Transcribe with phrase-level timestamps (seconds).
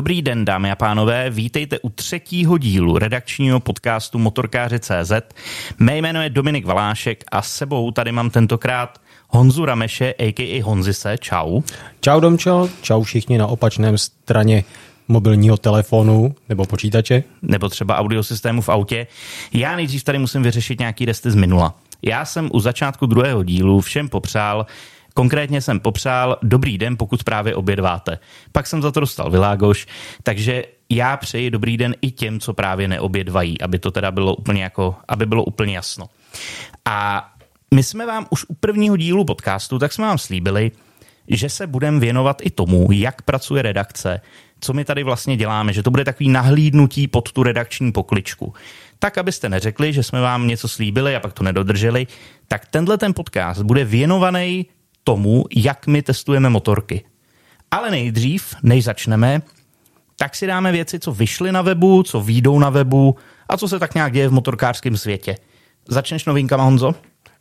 [0.00, 5.12] Dobrý den, dámy a pánové, vítejte u třetího dílu redakčního podcastu Motorkáři.cz.
[5.78, 10.62] Mé jméno je Dominik Valášek a s sebou tady mám tentokrát Honzu Rameše, a.k.a.
[10.62, 11.18] Honzise.
[11.18, 11.60] Čau.
[12.00, 14.64] Čau Domčo, čau všichni na opačném straně
[15.08, 17.24] mobilního telefonu nebo počítače.
[17.42, 19.06] Nebo třeba audiosystému v autě.
[19.52, 21.74] Já nejdřív tady musím vyřešit nějaký resty z minula.
[22.02, 24.66] Já jsem u začátku druhého dílu všem popřál,
[25.20, 28.18] Konkrétně jsem popřál dobrý den, pokud právě obědváte.
[28.52, 29.86] Pak jsem za to dostal Világoš,
[30.22, 34.62] takže já přeji dobrý den i těm, co právě neobědvají, aby to teda bylo úplně
[34.62, 36.08] jako, aby bylo úplně jasno.
[36.84, 37.28] A
[37.74, 40.70] my jsme vám už u prvního dílu podcastu, tak jsme vám slíbili,
[41.28, 44.20] že se budeme věnovat i tomu, jak pracuje redakce,
[44.60, 48.54] co my tady vlastně děláme, že to bude takový nahlídnutí pod tu redakční pokličku.
[48.98, 52.06] Tak, abyste neřekli, že jsme vám něco slíbili a pak to nedodrželi,
[52.48, 54.66] tak tenhle ten podcast bude věnovaný
[55.04, 57.04] tomu, jak my testujeme motorky.
[57.70, 59.42] Ale nejdřív, než začneme,
[60.16, 63.16] tak si dáme věci, co vyšly na webu, co výjdou na webu
[63.48, 65.36] a co se tak nějak děje v motorkářském světě.
[65.88, 66.94] Začneš novinkama, Honzo?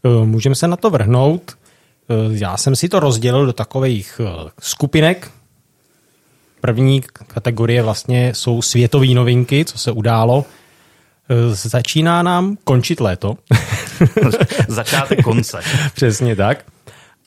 [0.06, 1.52] Eh, můžeme se na to vrhnout.
[1.52, 5.32] Eh, já jsem si to rozdělil do takových eh, skupinek.
[6.62, 10.46] První kategorie vlastně jsou světové novinky, co se událo.
[11.52, 13.38] Začíná nám končit léto.
[14.68, 15.60] Začátek konce.
[15.94, 16.66] Přesně tak.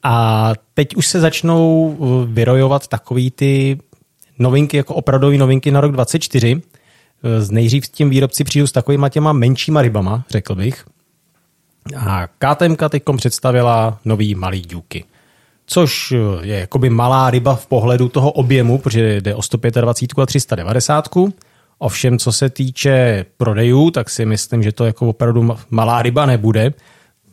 [0.03, 3.79] A teď už se začnou uh, vyrojovat takový ty
[4.39, 6.55] novinky, jako opravdové novinky na rok 24.
[6.55, 6.61] Uh,
[7.39, 10.85] z nejdřív s tím výrobci přijdou s takovýma těma menšíma rybama, řekl bych.
[11.97, 15.05] A KTM teď představila nový malý důky.
[15.67, 20.27] Což uh, je jakoby malá ryba v pohledu toho objemu, protože jde o 125 a
[20.27, 21.09] 390.
[21.79, 26.73] Ovšem, co se týče prodejů, tak si myslím, že to jako opravdu malá ryba nebude,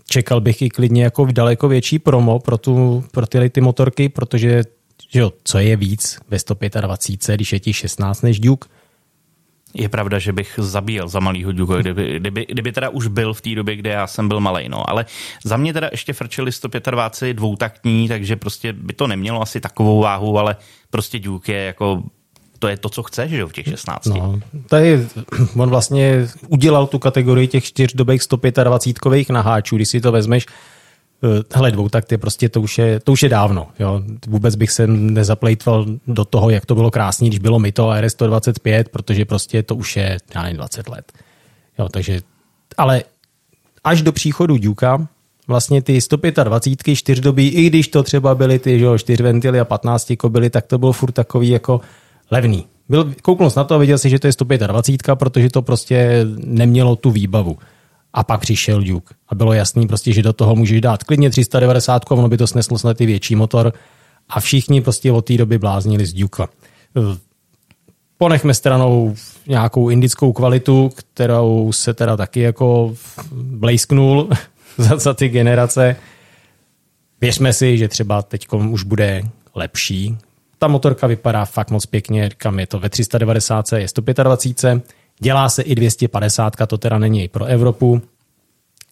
[0.10, 4.64] čekal bych i klidně jako daleko větší promo pro, tu, pro tyhle ty motorky, protože
[5.12, 8.70] že jo, co je víc ve 125, když je ti 16 než Duke,
[9.74, 13.42] je pravda, že bych zabíjel za malýho Duke, kdyby, kdyby, kdyby teda už byl v
[13.42, 14.70] té době, kde já jsem byl malý.
[14.70, 14.90] No.
[14.90, 15.06] Ale
[15.46, 20.40] za mě teda ještě frčeli 125 dvoutaktní, takže prostě by to nemělo asi takovou váhu,
[20.40, 20.56] ale
[20.90, 22.04] prostě Duke je jako
[22.60, 24.06] to je to, co chceš, že v těch 16.
[24.06, 25.08] No, tady
[25.58, 30.46] on vlastně udělal tu kategorii těch čtyřdobých 125 naháčů, když si to vezmeš,
[31.24, 33.68] eh, hele, dvou tak ty prostě to už je, to už je dávno.
[33.80, 34.02] Jo.
[34.28, 38.12] Vůbec bych se nezaplejtval do toho, jak to bylo krásný, když bylo mi to RS
[38.12, 41.12] 125, protože prostě to už je, já nevím, 20 let.
[41.80, 42.22] Jo, takže,
[42.78, 43.04] ale
[43.84, 45.08] až do příchodu Duka,
[45.50, 50.14] vlastně ty 125 čtyřdobí, i když to třeba byly ty že, 4 ventily a 15
[50.18, 51.82] kobily, tak to bylo furt takový jako
[52.32, 52.66] levný.
[52.90, 56.96] Byl, kouknul na to a viděl si, že to je 125, protože to prostě nemělo
[56.96, 57.58] tu výbavu.
[58.14, 59.16] A pak přišel Duke.
[59.28, 62.48] A bylo jasný prostě, že do toho můžeš dát klidně 390 a ono by to
[62.48, 63.74] sneslo snad ty větší motor.
[64.30, 66.44] A všichni prostě od té doby bláznili z Duke.
[68.18, 69.16] Ponechme stranou
[69.48, 72.96] nějakou indickou kvalitu, kterou se teda taky jako
[73.32, 74.30] blejsknul
[74.78, 75.96] za, za ty generace.
[77.22, 79.24] Věřme si, že třeba teď už bude
[79.56, 80.18] lepší,
[80.60, 84.84] ta motorka vypadá fakt moc pěkně, říkám, je to ve 390, je 125,
[85.20, 88.02] dělá se i 250, to teda není pro Evropu.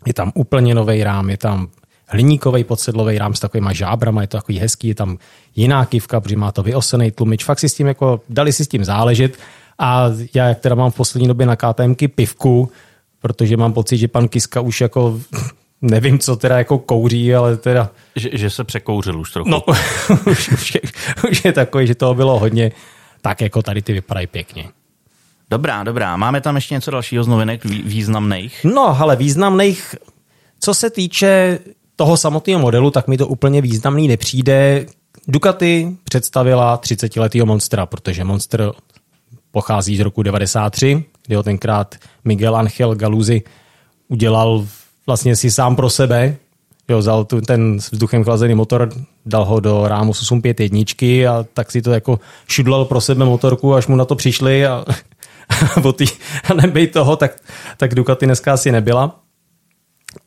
[0.05, 1.67] Je tam úplně nový rám, je tam
[2.07, 5.17] hliníkový podsedlový rám s takovýma žábrama, je to takový hezký, je tam
[5.55, 8.67] jiná kivka, protože má to vyosený tlumič, fakt si s tím jako, dali si s
[8.67, 9.37] tím záležet
[9.79, 12.71] a já, jak teda mám v poslední době na KTMky pivku,
[13.19, 15.19] protože mám pocit, že pan Kiska už jako
[15.81, 17.89] nevím, co teda jako kouří, ale teda...
[18.15, 19.49] Že, že se překouřil už trochu.
[19.49, 19.63] No,
[20.31, 20.81] už, už, je,
[21.31, 22.71] už je takový, že toho bylo hodně,
[23.21, 24.69] tak jako tady ty vypadají pěkně.
[25.49, 26.17] Dobrá, dobrá.
[26.17, 28.63] Máme tam ještě něco dalšího z novinek významných?
[28.63, 29.95] No, ale významných,
[30.59, 31.59] co se týče
[31.95, 34.85] toho samotného modelu, tak mi to úplně významný nepřijde.
[35.27, 38.71] Ducati představila 30-letého Monstra, protože Monster
[39.51, 41.95] pochází z roku 93, kdy ho tenkrát
[42.25, 43.41] Miguel Angel Galuzzi
[44.07, 44.65] udělal
[45.07, 46.35] vlastně si sám pro sebe,
[46.89, 48.89] jo, vzal tu, ten vzduchem chlazený motor,
[49.25, 53.75] dal ho do rámu 851 jedničky a tak si to jako šudlal pro sebe motorku,
[53.75, 54.85] až mu na to přišli a,
[55.75, 56.05] a, tý,
[56.49, 57.31] a nebej toho, tak,
[57.77, 59.19] tak Ducati dneska asi nebyla.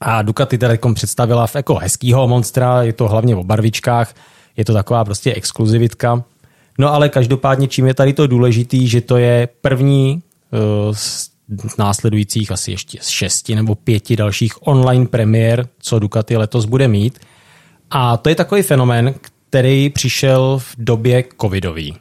[0.01, 4.15] A Ducati teda představila v jako hezkýho monstra, je to hlavně o barvičkách,
[4.57, 6.25] je to taková prostě exkluzivitka.
[6.79, 10.23] No ale každopádně, čím je tady to důležitý, že to je první
[10.53, 10.95] uh,
[11.79, 17.19] následujících asi ještě šesti nebo pěti dalších online premiér, co Ducati letos bude mít.
[17.91, 19.15] A to je takový fenomén,
[19.51, 21.97] který přišel v době covidový.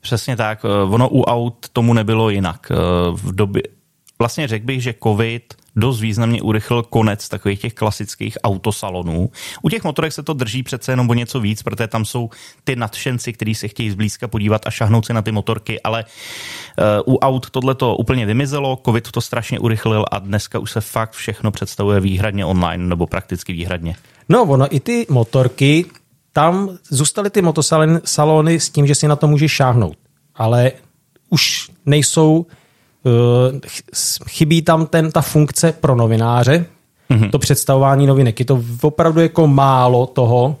[0.00, 0.64] Přesně tak.
[0.64, 2.66] Eh, ono u aut tomu nebylo jinak.
[2.70, 2.74] Eh,
[3.12, 3.62] v době,
[4.18, 9.30] vlastně řekl bych, že covid dost významně urychlil konec takových těch klasických autosalonů.
[9.62, 12.30] U těch motorek se to drží přece jenom o něco víc, protože tam jsou
[12.64, 16.04] ty nadšenci, kteří se chtějí zblízka podívat a šahnout si na ty motorky, ale
[17.04, 20.80] uh, u aut tohle to úplně vymizelo, covid to strašně urychlil a dneska už se
[20.80, 23.96] fakt všechno představuje výhradně online nebo prakticky výhradně.
[24.28, 25.84] No, ono i ty motorky,
[26.32, 29.96] tam zůstaly ty motosalony s tím, že si na to můžeš šáhnout,
[30.34, 30.72] ale
[31.30, 32.64] už nejsou Eh,
[34.28, 36.66] chybí tam ten, ta funkce pro novináře,
[37.10, 37.30] mm-hmm.
[37.30, 38.38] to představování novinek.
[38.40, 40.56] Je to opravdu jako málo toho.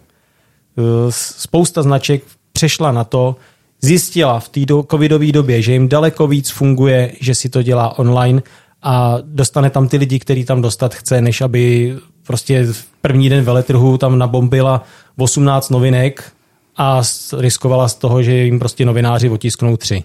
[0.78, 2.22] Eh, spousta značek
[2.52, 3.36] přešla na to,
[3.80, 7.98] zjistila v té do, covidové době, že jim daleko víc funguje, že si to dělá
[7.98, 8.42] online
[8.82, 11.94] a dostane tam ty lidi, který tam dostat chce, než aby
[12.26, 14.82] prostě v první den veletrhu tam nabombila
[15.18, 16.32] 18 novinek
[16.76, 17.02] a
[17.38, 20.04] riskovala z toho, že jim prostě novináři otisknou tři.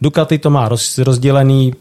[0.00, 1.74] Ducati to má roz, rozdělený,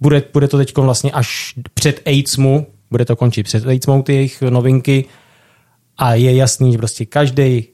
[0.00, 4.42] bude, bude to teď vlastně až před AIDSmu, bude to končit před AIDSmu ty jejich
[4.42, 5.04] novinky
[5.98, 7.68] a je jasný, že prostě každý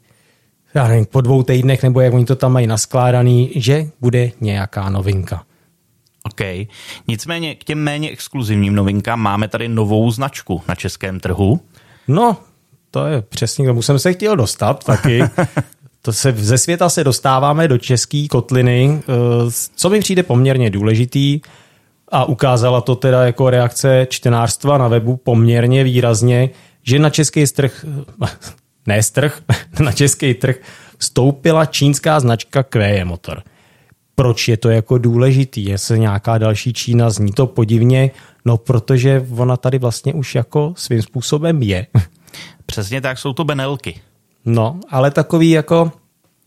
[0.74, 4.90] já nevím, po dvou týdnech, nebo jak oni to tam mají naskládaný, že bude nějaká
[4.90, 5.42] novinka.
[6.22, 6.68] OK.
[7.08, 11.60] Nicméně k těm méně exkluzivním novinkám máme tady novou značku na českém trhu.
[12.08, 12.36] No,
[12.90, 15.22] to je přesně, k tomu jsem se chtěl dostat taky.
[16.02, 19.12] To se, ze světa se dostáváme do české kotliny, eh,
[19.76, 21.40] co mi přijde poměrně důležitý
[22.08, 26.50] a ukázala to teda jako reakce čtenářstva na webu poměrně výrazně,
[26.82, 27.84] že na český trh,
[28.86, 29.42] ne trh,
[29.80, 30.56] na český trh
[30.98, 33.42] vstoupila čínská značka QE Motor.
[34.14, 35.64] Proč je to jako důležitý?
[35.64, 38.10] Je se nějaká další Čína, zní to podivně,
[38.44, 41.86] no protože ona tady vlastně už jako svým způsobem je.
[42.66, 44.00] Přesně tak, jsou to Benelky.
[44.48, 45.92] No, ale takový jako...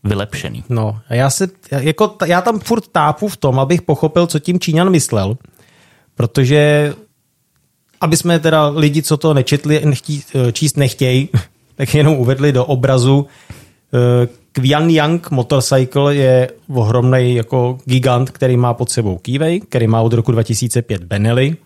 [0.04, 0.64] Vylepšený.
[0.68, 4.60] No, a já, se, jako, já tam furt tápu v tom, abych pochopil, co tím
[4.60, 5.36] Číňan myslel,
[6.14, 6.94] protože
[8.00, 11.28] aby jsme teda lidi, co to nečetli, nechtí, číst nechtějí,
[11.74, 13.26] tak jenom uvedli do obrazu.
[14.52, 20.12] Qian Yang Motorcycle je ohromný jako gigant, který má pod sebou Keyway, který má od
[20.12, 21.56] roku 2005 Benelli,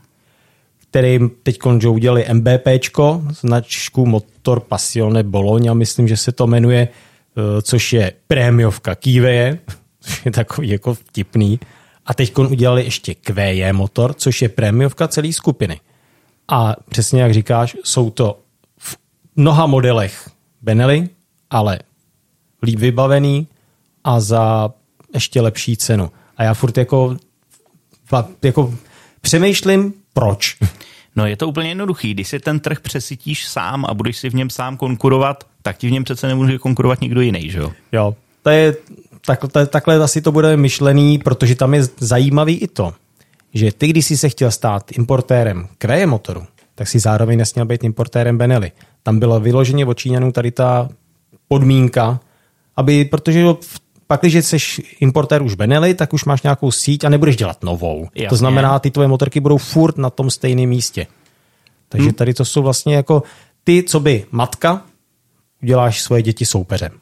[0.96, 1.58] který teď
[1.88, 8.94] udělali MBPčko, značku Motor Passione Bologna, myslím, že se to jmenuje, eh, což je prémiovka
[8.94, 9.58] Kýveje,
[10.00, 11.60] což je takový jako vtipný.
[12.06, 15.80] A teď udělali ještě QJ motor, což je prémiovka celé skupiny.
[16.48, 18.38] A přesně jak říkáš, jsou to
[18.78, 18.96] v
[19.36, 20.30] mnoha modelech
[20.62, 21.08] Benelli,
[21.50, 21.78] ale
[22.62, 23.48] líp vybavený
[24.04, 24.70] a za
[25.14, 26.10] ještě lepší cenu.
[26.36, 27.16] A já furt jako,
[28.42, 28.74] jako
[29.20, 30.56] přemýšlím, proč.
[31.16, 32.14] No je to úplně jednoduchý.
[32.14, 35.88] Když si ten trh přesytíš sám a budeš si v něm sám konkurovat, tak ti
[35.88, 37.72] v něm přece nemůže konkurovat nikdo jiný, že jo?
[37.92, 38.76] Jo, to je,
[39.26, 42.94] tak, to, takhle asi to bude myšlený, protože tam je zajímavý i to,
[43.54, 47.84] že ty, když jsi se chtěl stát importérem kreje motoru, tak si zároveň nesměl být
[47.84, 48.72] importérem Benelli.
[49.02, 50.88] Tam bylo vyloženě od Číňanů tady ta
[51.48, 52.20] podmínka,
[52.76, 53.44] aby, protože
[54.06, 54.56] pak, když jsi
[55.00, 58.08] importér už Benelli, tak už máš nějakou síť a nebudeš dělat novou.
[58.14, 58.28] Jasně.
[58.28, 61.06] To znamená, ty tvoje motorky budou furt na tom stejném místě.
[61.88, 62.14] Takže hmm.
[62.14, 63.22] tady to jsou vlastně jako
[63.64, 64.82] ty, co by matka,
[65.62, 66.92] uděláš svoje děti soupeřem.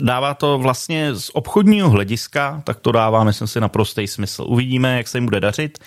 [0.00, 4.44] Dává to vlastně z obchodního hlediska, tak to dává, myslím si, naprostý smysl.
[4.48, 5.78] Uvidíme, jak se jim bude dařit.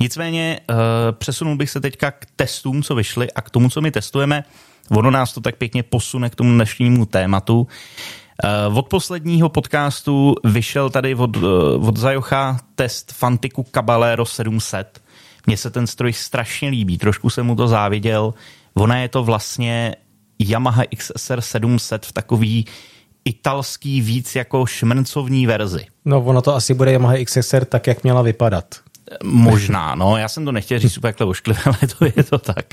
[0.00, 0.76] Nicméně uh,
[1.12, 4.44] přesunul bych se teďka k testům, co vyšly a k tomu, co my testujeme.
[4.90, 7.68] Ono nás to tak pěkně posune k tomu dnešnímu tématu.
[8.44, 11.40] Eh, od posledního podcastu vyšel tady od, eh,
[11.88, 15.02] od Zajocha test Fantiku Caballero 700.
[15.46, 18.34] Mně se ten stroj strašně líbí, trošku jsem mu to záviděl.
[18.74, 19.96] Ona je to vlastně
[20.38, 22.66] Yamaha XSR 700 v takový
[23.24, 25.86] italský víc jako šmrncovní verzi.
[26.04, 28.74] No ono to asi bude Yamaha XSR tak, jak měla vypadat.
[29.24, 32.66] Možná, no, já jsem to nechtěl říct úplně takhle ošklivé, ale to je to tak.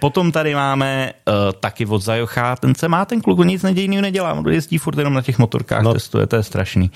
[0.00, 4.32] Potom tady máme uh, taky od Zajocha, ten se má ten kluk, nic nedějného nedělá,
[4.32, 5.92] on jezdí furt jenom na těch motorkách, no.
[5.92, 6.90] testuje, to je strašný.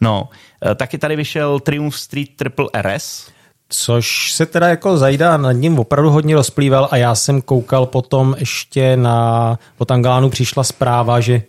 [0.00, 0.28] No,
[0.66, 3.32] uh, taky tady vyšel Triumph Street Triple RS,
[3.74, 8.36] Což se teda jako Zajda nad ním opravdu hodně rozplýval a já jsem koukal potom
[8.38, 11.42] ještě na, po Tangánu přišla zpráva, že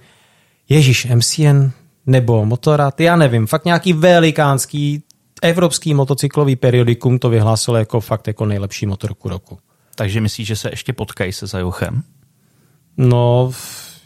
[0.69, 1.71] Ježíš, MCN
[2.05, 5.03] nebo Motorrad, já nevím, fakt nějaký velikánský
[5.43, 9.59] Evropský motocyklový periodikum to vyhlásilo jako fakt jako nejlepší motorku roku.
[9.95, 12.03] Takže myslíš, že se ještě potkají se Zajuchem?
[12.97, 13.51] No,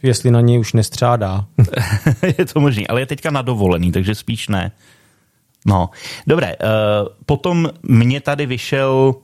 [0.03, 1.45] jestli na něj už nestřádá.
[2.37, 4.71] je to možný, ale je teďka na dovolený, takže spíš ne.
[5.65, 5.89] No,
[6.27, 6.55] dobré.
[6.55, 9.15] Uh, potom mě tady vyšel,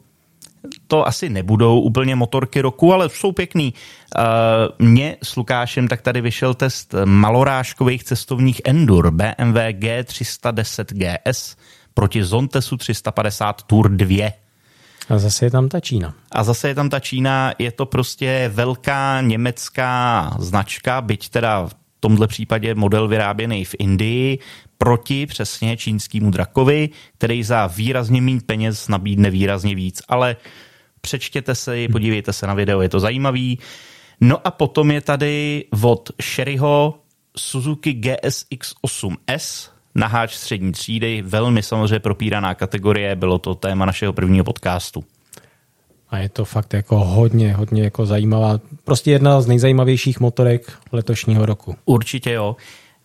[0.87, 3.73] to asi nebudou úplně motorky roku, ale jsou pěkný.
[4.17, 11.55] Uh, mně s Lukášem tak tady vyšel test malorážkových cestovních Endur BMW G310 GS
[11.93, 14.31] proti Zontesu 350 Tour 2.
[15.09, 16.13] A zase je tam ta Čína.
[16.31, 21.75] A zase je tam ta Čína, je to prostě velká německá značka, byť teda v
[21.99, 24.39] tomhle případě model vyráběný v Indii,
[24.77, 30.01] proti přesně čínskému drakovi, který za výrazně méně peněz nabídne výrazně víc.
[30.07, 30.35] Ale
[31.01, 33.59] přečtěte si, podívejte se na video, je to zajímavý.
[34.21, 36.99] No a potom je tady od Sherryho
[37.37, 44.45] Suzuki GSX 8S, naháč střední třídy, velmi samozřejmě propíraná kategorie, bylo to téma našeho prvního
[44.45, 45.03] podcastu.
[46.09, 51.45] A je to fakt jako hodně, hodně jako zajímavá, prostě jedna z nejzajímavějších motorek letošního
[51.45, 51.75] roku.
[51.85, 52.55] Určitě jo.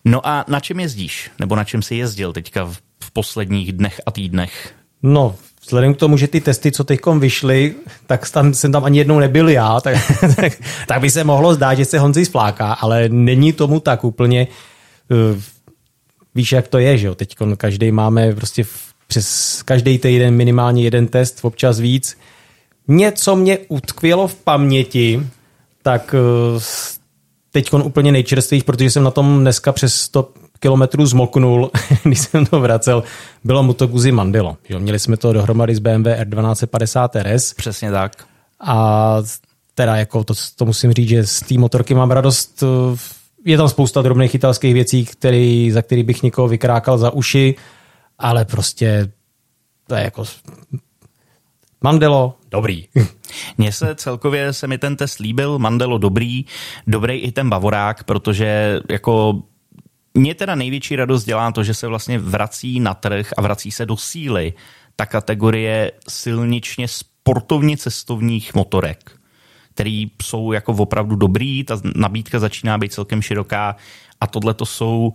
[0.05, 1.31] No a na čem jezdíš?
[1.39, 4.73] Nebo na čem jsi jezdil teďka v, v posledních dnech a týdnech?
[5.03, 7.75] No, vzhledem k tomu, že ty testy, co teď vyšly,
[8.07, 9.97] tak tam, jsem tam ani jednou nebyl já, tak,
[10.35, 10.53] tak,
[10.87, 14.47] tak by se mohlo zdát, že se Honzi sfláká, ale není tomu tak úplně.
[16.35, 17.15] Víš, jak to je, že jo?
[17.15, 22.17] Teď každý máme prostě v, přes každý týden minimálně jeden test, občas víc.
[22.87, 25.27] Něco mě utkvělo v paměti,
[25.81, 26.15] tak
[26.55, 26.61] uh,
[27.51, 31.71] teď úplně nejčerstvější, protože jsem na tom dneska přes 100 kilometrů zmoknul,
[32.03, 33.03] když jsem to vracel,
[33.43, 34.57] bylo Moto Guzzi Mandelo.
[34.69, 37.53] Jo, měli jsme to dohromady s BMW R1250 RS.
[37.53, 38.25] Přesně tak.
[38.59, 39.17] A
[39.75, 42.63] teda jako to, to musím říct, že z té motorky mám radost.
[43.49, 47.55] Je tam spousta drobných italských věcí, který, za který bych někoho vykrákal za uši,
[48.19, 49.11] ale prostě
[49.87, 50.23] to je jako
[51.83, 52.87] Mandelo, dobrý.
[53.57, 56.45] Mně se celkově se mi ten test líbil, Mandelo dobrý,
[56.87, 59.41] dobrý i ten Bavorák, protože jako
[60.13, 63.85] mě teda největší radost dělá to, že se vlastně vrací na trh a vrací se
[63.85, 64.53] do síly
[64.95, 69.18] ta kategorie silničně sportovně cestovních motorek,
[69.79, 73.75] který jsou jako opravdu dobrý, ta nabídka začíná být celkem široká
[74.21, 75.13] a tohle to jsou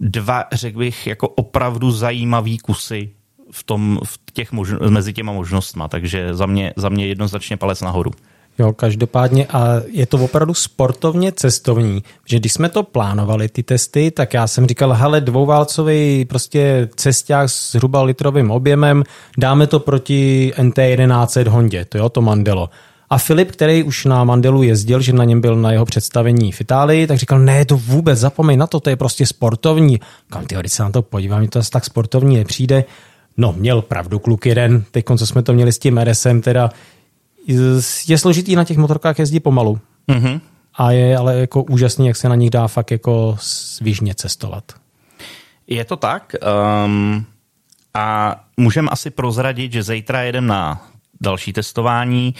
[0.00, 3.10] dva, řekl bych, jako opravdu zajímavý kusy
[3.50, 7.80] v, tom, v těch možno, mezi těma možnostma, takže za mě, za mě jednoznačně palec
[7.80, 8.10] nahoru.
[8.58, 14.10] Jo, každopádně a je to opravdu sportovně cestovní, že když jsme to plánovali, ty testy,
[14.10, 19.04] tak já jsem říkal, hele, dvouválcový prostě cesták s zhruba litrovým objemem,
[19.38, 22.70] dáme to proti NT1100 Hondě, to jo, to Mandelo.
[23.10, 26.60] A Filip, který už na Mandelu jezdil, že na něm byl na jeho představení v
[26.60, 30.00] Itálii, tak říkal, ne, to vůbec, zapomeň na to, to je prostě sportovní.
[30.30, 32.84] Kam ty když se na to podívám, mi to tak sportovní nepřijde.
[33.36, 36.70] No, měl pravdu kluk jeden, teď co jsme to měli s tím RSem, teda
[38.08, 39.78] je složitý na těch motorkách jezdí pomalu.
[40.08, 40.40] Mm-hmm.
[40.74, 44.64] A je ale jako úžasný, jak se na nich dá fakt jako svížně cestovat.
[45.66, 46.34] Je to tak.
[46.84, 47.24] Um,
[47.94, 50.86] a můžeme asi prozradit, že zítra jedem na
[51.20, 52.34] další testování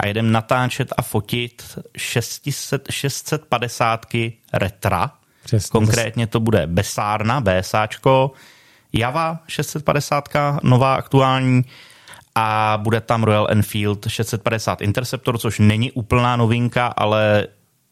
[0.00, 4.06] a jedem natáčet a fotit 600, 650
[4.52, 5.10] retra.
[5.44, 5.70] Přesně.
[5.70, 8.30] Konkrétně to bude Besárna, BSAčko,
[8.92, 10.28] Java 650,
[10.62, 11.64] nová aktuální
[12.34, 17.46] a bude tam Royal Enfield 650 Interceptor, což není úplná novinka, ale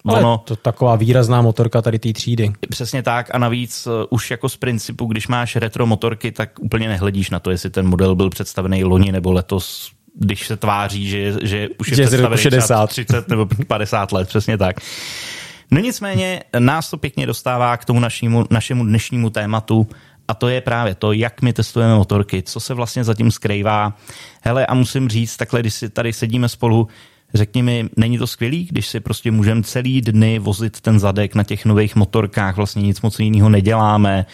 [0.05, 2.53] ale ono, to taková výrazná motorka tady té třídy.
[2.71, 6.89] Přesně tak a navíc uh, už jako z principu, když máš retro motorky, tak úplně
[6.89, 11.33] nehledíš na to, jestli ten model byl představený loni nebo letos, když se tváří, že,
[11.43, 12.87] že už je že představený 60.
[12.87, 14.77] 30 nebo 50 let, přesně tak.
[15.71, 19.89] No nicméně nás to pěkně dostává k tomu našímu, našemu dnešnímu tématu,
[20.29, 23.97] a to je právě to, jak my testujeme motorky, co se vlastně zatím skrývá.
[24.43, 26.89] Hele, a musím říct, takhle, když si tady sedíme spolu,
[27.35, 31.45] řekni mi, není to skvělý, když si prostě můžeme celý dny vozit ten zadek na
[31.45, 34.27] těch nových motorkách, vlastně nic moc jiného neděláme,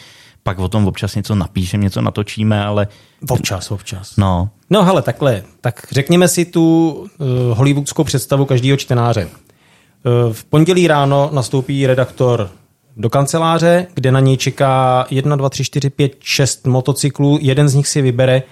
[0.47, 2.88] pak o tom občas něco napíšeme, něco natočíme, ale...
[3.29, 4.17] Občas, občas.
[4.17, 4.49] No.
[4.71, 7.26] No hele, takhle, tak řekněme si tu uh,
[7.59, 9.25] hollywoodskou představu každého čtenáře.
[9.26, 12.50] Uh, v pondělí ráno nastoupí redaktor
[12.97, 17.75] do kanceláře, kde na něj čeká 1, 2, 3, 4, 5, 6 motocyklů, jeden z
[17.75, 18.43] nich si vybere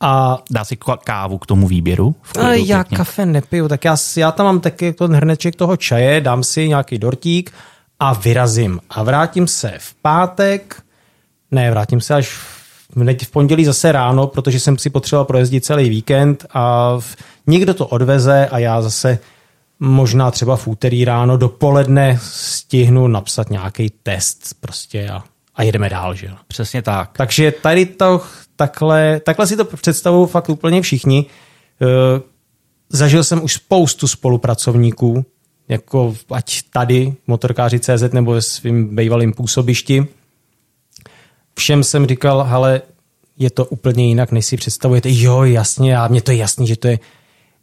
[0.00, 0.38] a...
[0.50, 2.14] Dá si kávu k tomu výběru?
[2.40, 2.96] A já pěkně.
[2.96, 6.98] kafe nepiju, tak já, já tam mám taky ten hrneček toho čaje, dám si nějaký
[6.98, 7.52] dortík
[8.00, 8.80] a vyrazím.
[8.90, 10.85] A vrátím se v pátek,
[11.56, 15.88] ne, vrátím se až v, v pondělí zase ráno, protože jsem si potřeboval projezdit celý
[15.88, 19.18] víkend a v, někdo to odveze a já zase
[19.80, 26.14] možná třeba v úterý ráno dopoledne stihnu napsat nějaký test prostě a, a jedeme dál,
[26.14, 27.10] že Přesně tak.
[27.16, 28.22] Takže tady to
[28.56, 31.26] takhle, takhle si to představují fakt úplně všichni.
[31.82, 31.86] E,
[32.88, 35.24] zažil jsem už spoustu spolupracovníků,
[35.68, 40.06] jako ať tady, motorkáři CZ nebo ve svým bývalým působišti.
[41.58, 42.82] Všem jsem říkal, ale
[43.38, 45.08] je to úplně jinak, než si představujete.
[45.12, 46.98] Jo, jasně, a mně to je jasný, že to je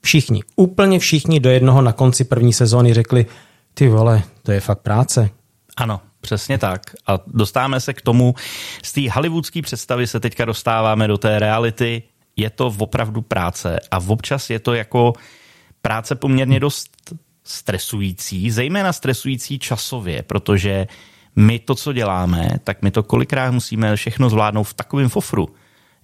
[0.05, 3.25] Všichni, úplně všichni do jednoho na konci první sezóny řekli,
[3.73, 5.29] ty vole, to je fakt práce.
[5.77, 6.81] Ano, přesně tak.
[7.07, 8.35] A dostáváme se k tomu,
[8.83, 12.03] z té hollywoodské představy se teďka dostáváme do té reality,
[12.35, 15.13] je to opravdu práce a občas je to jako
[15.81, 16.89] práce poměrně dost
[17.43, 20.88] stresující, zejména stresující časově, protože
[21.35, 25.49] my to, co děláme, tak my to kolikrát musíme všechno zvládnout v takovém fofru,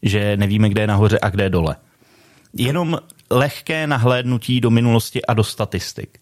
[0.01, 1.75] že nevíme, kde je nahoře a kde je dole.
[2.53, 6.19] Jenom lehké nahlédnutí do minulosti a do statistik.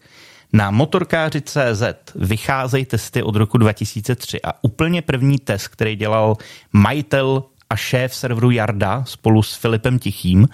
[0.53, 1.83] Na motorkáři.cz
[2.15, 6.37] vycházejí testy od roku 2003 a úplně první test, který dělal
[6.73, 10.47] majitel a šéf serveru Jarda spolu s Filipem Tichým,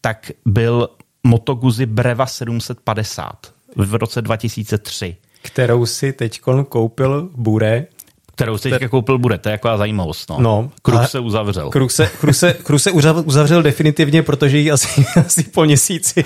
[0.00, 0.88] tak byl
[1.24, 5.16] Moto Breva 750 v roce 2003.
[5.42, 7.86] Kterou si teď koupil Bure.
[8.34, 10.30] Kterou si teďka koupil Bure, to je jako zajímavost.
[10.30, 10.40] No.
[10.40, 11.70] no kruh se uzavřel.
[11.70, 16.24] Kruh se, kruh, se, kruh se uzavřel definitivně, protože ji asi, asi po měsíci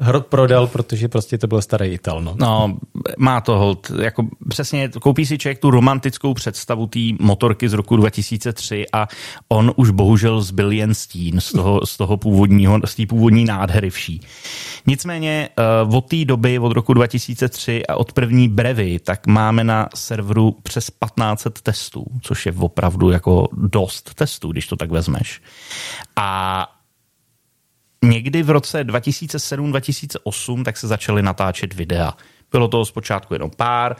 [0.00, 2.22] hrot prodal, protože prostě to byl starý Ital.
[2.22, 2.76] No, no
[3.18, 3.90] má to hold.
[4.02, 9.08] Jako přesně, koupí si člověk tu romantickou představu té motorky z roku 2003 a
[9.48, 13.90] on už bohužel zbyl jen stín z toho, z toho původního, z té původní nádhery
[13.90, 14.20] vší.
[14.86, 15.48] Nicméně
[15.86, 20.56] uh, od té doby, od roku 2003 a od první brevy, tak máme na serveru
[20.62, 25.42] přes 1500 testů, což je opravdu jako dost testů, když to tak vezmeš.
[26.16, 26.66] A
[28.10, 32.12] někdy v roce 2007-2008 tak se začaly natáčet videa.
[32.52, 33.96] Bylo toho zpočátku jenom pár,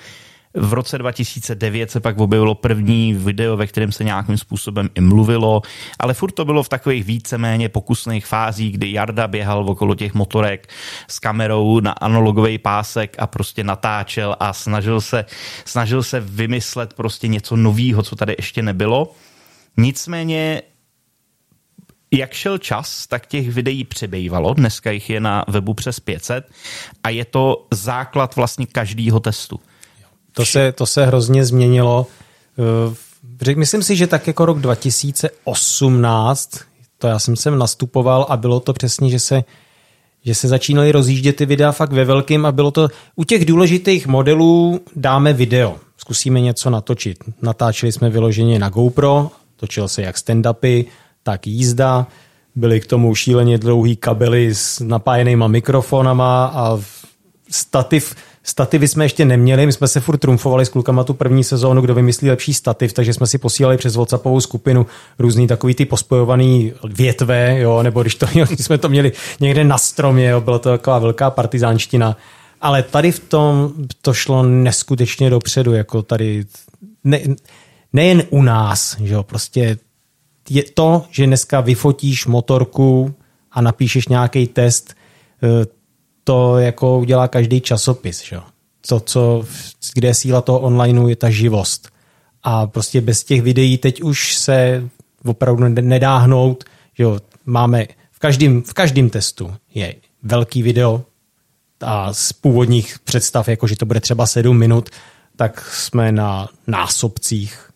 [0.56, 5.62] v roce 2009 se pak objevilo první video, ve kterém se nějakým způsobem i mluvilo,
[5.98, 10.68] ale furt to bylo v takových víceméně pokusných fázích, kdy Jarda běhal okolo těch motorek
[11.08, 15.24] s kamerou na analogový pásek a prostě natáčel a snažil se,
[15.64, 19.12] snažil se vymyslet prostě něco nového, co tady ještě nebylo.
[19.76, 20.62] Nicméně
[22.16, 24.54] jak šel čas, tak těch videí přibývalo.
[24.54, 26.48] Dneska jich je na webu přes 500
[27.04, 29.60] a je to základ vlastně každého testu.
[30.32, 32.06] To se, to se hrozně změnilo.
[33.48, 36.60] Eh, myslím si, že tak jako rok 2018,
[36.98, 39.44] to já jsem sem nastupoval a bylo to přesně, že se
[40.26, 44.06] že se začínaly rozjíždět ty videa fakt ve velkým a bylo to, u těch důležitých
[44.06, 47.18] modelů dáme video, zkusíme něco natočit.
[47.42, 50.84] Natáčeli jsme vyloženě na GoPro, točil se jak stand-upy,
[51.26, 52.06] tak jízda.
[52.54, 56.78] Byly k tomu šíleně dlouhý kabely s napájenýma mikrofonama a
[57.50, 61.80] stativ, stativy jsme ještě neměli, my jsme se furt trumfovali s klukama tu první sezónu,
[61.80, 64.86] kdo vymyslí lepší stativ, takže jsme si posílali přes WhatsAppovou skupinu
[65.18, 69.78] různý takový ty pospojovaný větve, jo, nebo když, to, když jsme to měli někde na
[69.78, 72.16] stromě, jo, byla to taková velká partizánština.
[72.60, 76.44] Ale tady v tom to šlo neskutečně dopředu, jako tady
[77.04, 77.20] ne,
[77.92, 79.76] nejen u nás, že jo, prostě
[80.50, 83.14] je to, že dneska vyfotíš motorku
[83.52, 84.94] a napíšeš nějaký test,
[85.42, 85.66] eh,
[86.24, 88.22] to jako udělá každý časopis.
[88.24, 88.40] Že?
[88.88, 89.44] To, co,
[89.94, 91.88] kde je síla toho onlineu, je ta živost.
[92.42, 94.88] A prostě bez těch videí teď už se
[95.24, 96.64] opravdu nedá hnout.
[96.98, 97.04] Že?
[97.46, 101.04] Máme v každém, v každém testu je velký video
[101.80, 104.90] a z původních představ, jako že to bude třeba 7 minut,
[105.36, 107.70] tak jsme na násobcích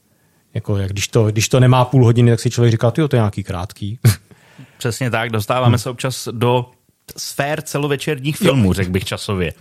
[0.55, 3.17] jako, jak když, to, když to nemá půl hodiny, tak si člověk říká, jo, to
[3.17, 3.99] je nějaký krátký.
[4.79, 5.79] Přesně tak, dostáváme hmm.
[5.79, 6.71] se občas do
[7.17, 9.53] sfér celovečerních filmů, řekl bych časově.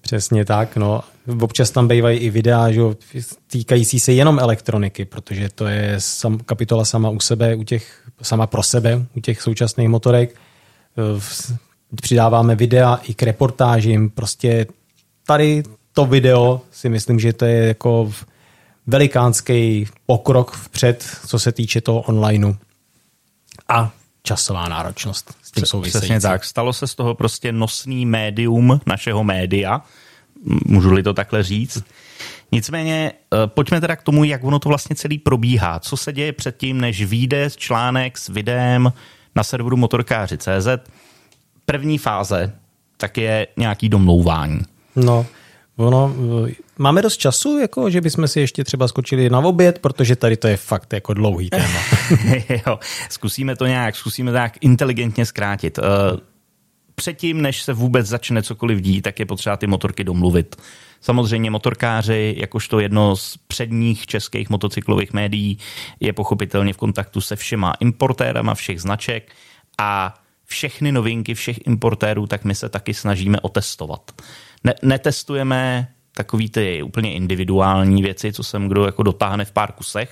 [0.00, 1.02] Přesně tak, no.
[1.40, 2.80] Občas tam bývají i videa, že,
[3.46, 8.46] týkající se jenom elektroniky, protože to je sam, kapitola sama u sebe, u těch, sama
[8.46, 10.36] pro sebe, u těch současných motorek.
[12.02, 14.66] Přidáváme videa i k reportážím, prostě
[15.26, 18.12] tady to video si myslím, že to je jako
[18.86, 22.54] velikánský pokrok vpřed, co se týče toho onlineu.
[23.68, 23.90] A
[24.22, 25.98] časová náročnost s tím související.
[25.98, 26.44] Přesně tak.
[26.44, 29.82] Stalo se z toho prostě nosný médium našeho média,
[30.66, 31.84] můžu-li to takhle říct.
[32.52, 35.80] Nicméně eh, pojďme teda k tomu, jak ono to vlastně celý probíhá.
[35.80, 38.92] Co se děje předtím, než vyjde článek s videem
[39.34, 40.68] na serveru motorkáři.cz.
[41.64, 42.52] První fáze
[42.96, 44.60] tak je nějaký domlouvání.
[44.96, 45.26] No,
[45.76, 46.14] Ono,
[46.80, 50.48] máme dost času, jako, že bychom si ještě třeba skočili na oběd, protože tady to
[50.48, 51.80] je fakt jako dlouhý téma.
[52.66, 52.78] jo,
[53.10, 55.78] zkusíme to nějak, zkusíme to nějak inteligentně zkrátit.
[55.78, 55.84] Uh,
[56.94, 60.56] předtím, než se vůbec začne cokoliv dít, tak je potřeba ty motorky domluvit.
[61.00, 65.58] Samozřejmě motorkáři, jakožto jedno z předních českých motocyklových médií,
[66.00, 69.32] je pochopitelně v kontaktu se všema importérama všech značek
[69.78, 70.14] a
[70.44, 74.12] všechny novinky všech importérů, tak my se taky snažíme otestovat
[74.64, 75.88] ne, netestujeme
[76.20, 80.10] takový ty úplně individuální věci, co sem kdo jako dotáhne v pár kusech.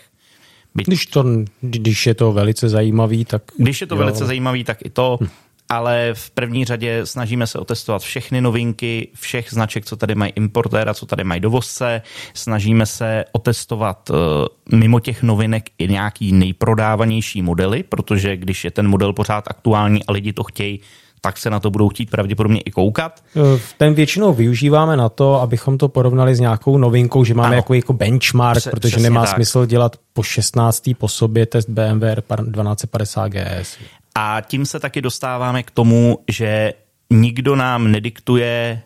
[0.74, 0.86] Byť...
[0.86, 1.24] Když, to,
[1.60, 3.42] když je to velice zajímavý, tak...
[3.56, 3.98] Když je to jo.
[3.98, 5.18] velice zajímavý, tak i to.
[5.20, 5.28] Hm.
[5.68, 10.94] ale v první řadě snažíme se otestovat všechny novinky, všech značek, co tady mají importéra,
[10.94, 12.02] co tady mají dovozce.
[12.34, 18.88] Snažíme se otestovat eh, mimo těch novinek i nějaký nejprodávanější modely, protože když je ten
[18.88, 20.80] model pořád aktuální a lidi to chtějí,
[21.20, 23.24] tak se na to budou chtít pravděpodobně i koukat.
[23.36, 27.74] Eh, ten většinou využíváme na to, abychom to porovnali s nějakou novinkou, že máme jako,
[27.74, 29.34] jako benchmark, Pře- protože nemá tak.
[29.34, 30.94] smysl dělat po 16.
[30.94, 33.76] po sobě test BMW 1250 GS.
[34.14, 36.72] A tím se taky dostáváme k tomu, že
[37.10, 38.82] nikdo nám nediktuje,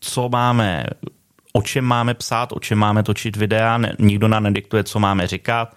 [0.00, 0.84] co máme,
[1.52, 5.74] o čem máme psát, o čem máme točit videa, nikdo nám nediktuje, co máme říkat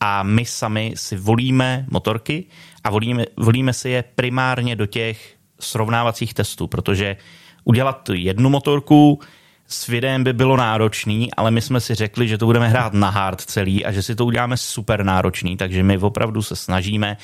[0.00, 2.44] a my sami si volíme motorky
[2.88, 7.16] a volíme, volíme si je primárně do těch srovnávacích testů, protože
[7.64, 9.20] udělat jednu motorku
[9.66, 13.10] s videem by bylo náročný, ale my jsme si řekli, že to budeme hrát na
[13.10, 17.16] hard celý a že si to uděláme super náročný, takže my opravdu se snažíme,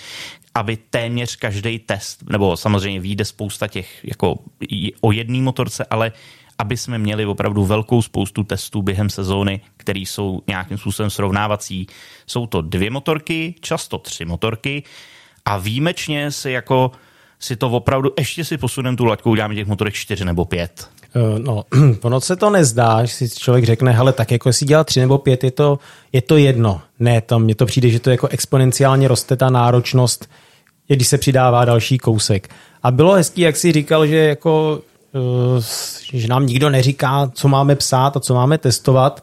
[0.54, 4.38] aby téměř každý test, nebo samozřejmě vyjde spousta těch jako
[5.00, 6.12] o jedné motorce, ale
[6.58, 11.86] aby jsme měli opravdu velkou spoustu testů během sezóny, které jsou nějakým způsobem srovnávací.
[12.26, 14.82] Jsou to dvě motorky, často tři motorky
[15.44, 16.90] a výjimečně si jako
[17.38, 20.88] si to opravdu, ještě si posuneme tu laťku, uděláme těch motorek čtyři nebo pět.
[21.16, 21.64] Eh, no,
[22.02, 25.18] ono se to nezdá, že si člověk řekne, hele, tak jako jestli dělá tři nebo
[25.18, 25.78] pět, je to,
[26.12, 26.80] je to jedno.
[26.98, 30.30] Ne, tam mně to přijde, že to jako exponenciálně roste ta náročnost,
[30.88, 32.48] když se přidává další kousek.
[32.82, 34.82] A bylo hezký, jak si říkal, že jako
[35.14, 35.60] Eh,
[36.12, 39.22] že nám nikdo neříká, co máme psát a co máme testovat,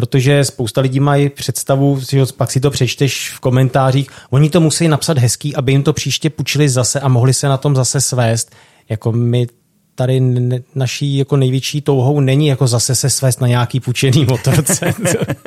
[0.00, 4.88] protože spousta lidí mají představu, že pak si to přečteš v komentářích, oni to musí
[4.88, 8.54] napsat hezký, aby jim to příště půjčili zase a mohli se na tom zase svést.
[8.88, 9.46] Jako my
[9.94, 14.94] tady ne, naší jako největší touhou není jako zase se svést na nějaký půjčený motorce.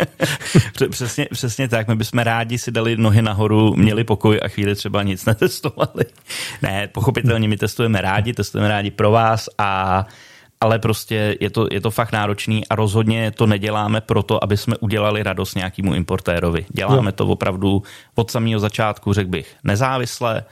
[0.90, 5.04] přesně, přesně tak, my bychom rádi si dali nohy nahoru, měli pokoj a chvíli třeba
[5.04, 6.06] nic netestovali.
[6.62, 10.06] Ne, pochopitelně my testujeme rádi, testujeme rádi pro vás a
[10.64, 14.78] ale prostě je to, je to fakt náročný a rozhodně to neděláme proto, aby jsme
[14.78, 16.66] udělali radost nějakému importérovi.
[16.70, 17.12] Děláme jo.
[17.12, 17.84] to opravdu
[18.16, 20.44] od samého začátku, řekl bych, nezávisle,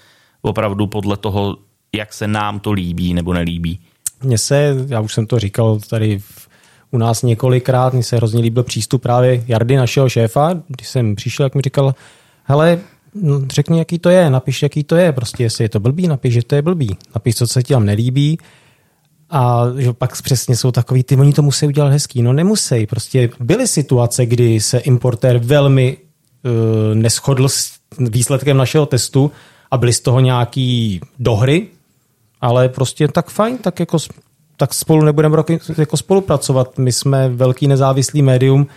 [0.42, 1.58] opravdu podle toho,
[1.96, 3.80] jak se nám to líbí nebo nelíbí.
[4.24, 6.48] Mně se, já už jsem to říkal tady v,
[6.92, 11.44] u nás několikrát, mně se hrozně líbil přístup právě Jardy, našeho šéfa, když jsem přišel,
[11.44, 11.96] jak mi říkal,
[12.44, 12.80] hele,
[13.16, 16.34] no, řekni, jaký to je, napiš, jaký to je, prostě jestli je to blbý, napiš,
[16.34, 18.38] že to je blbý, napiš, co se ti tam nelíbí,
[19.32, 22.22] a že pak přesně jsou takový, ty oni to musí udělat hezký.
[22.22, 29.32] No nemusí, prostě byly situace, kdy se importér velmi uh, neschodl s výsledkem našeho testu
[29.72, 31.68] a byly z toho nějaký dohry,
[32.42, 33.98] ale prostě tak fajn, tak jako
[34.58, 36.78] tak spolu nebudeme roky jako spolupracovat.
[36.78, 38.68] My jsme velký nezávislý médium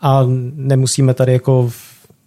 [0.00, 0.22] a
[0.54, 1.70] nemusíme tady jako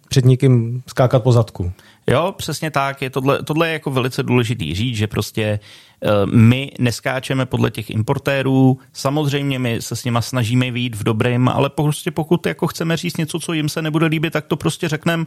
[0.08, 1.72] před nikým skákat po zadku.
[2.06, 3.02] Jo, přesně tak.
[3.02, 5.60] Je tohle, tohle je jako velice důležitý říct, že prostě
[6.04, 8.78] uh, my neskáčeme podle těch importérů.
[8.92, 13.16] Samozřejmě my se s nima snažíme vyjít v dobrém, ale prostě pokud jako chceme říct
[13.16, 15.24] něco, co jim se nebude líbit, tak to prostě řekneme.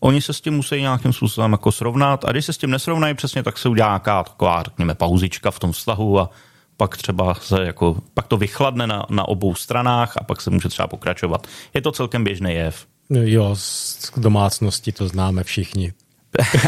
[0.00, 3.14] Oni se s tím musí nějakým způsobem jako srovnat a když se s tím nesrovnají
[3.14, 6.30] přesně, tak se udělá nějaká taková, řekněme, pauzička v tom vztahu a
[6.76, 10.68] pak třeba se jako, pak to vychladne na, na obou stranách a pak se může
[10.68, 11.46] třeba pokračovat.
[11.74, 12.86] Je to celkem běžný jev.
[13.10, 15.92] Jo, z domácnosti to známe všichni.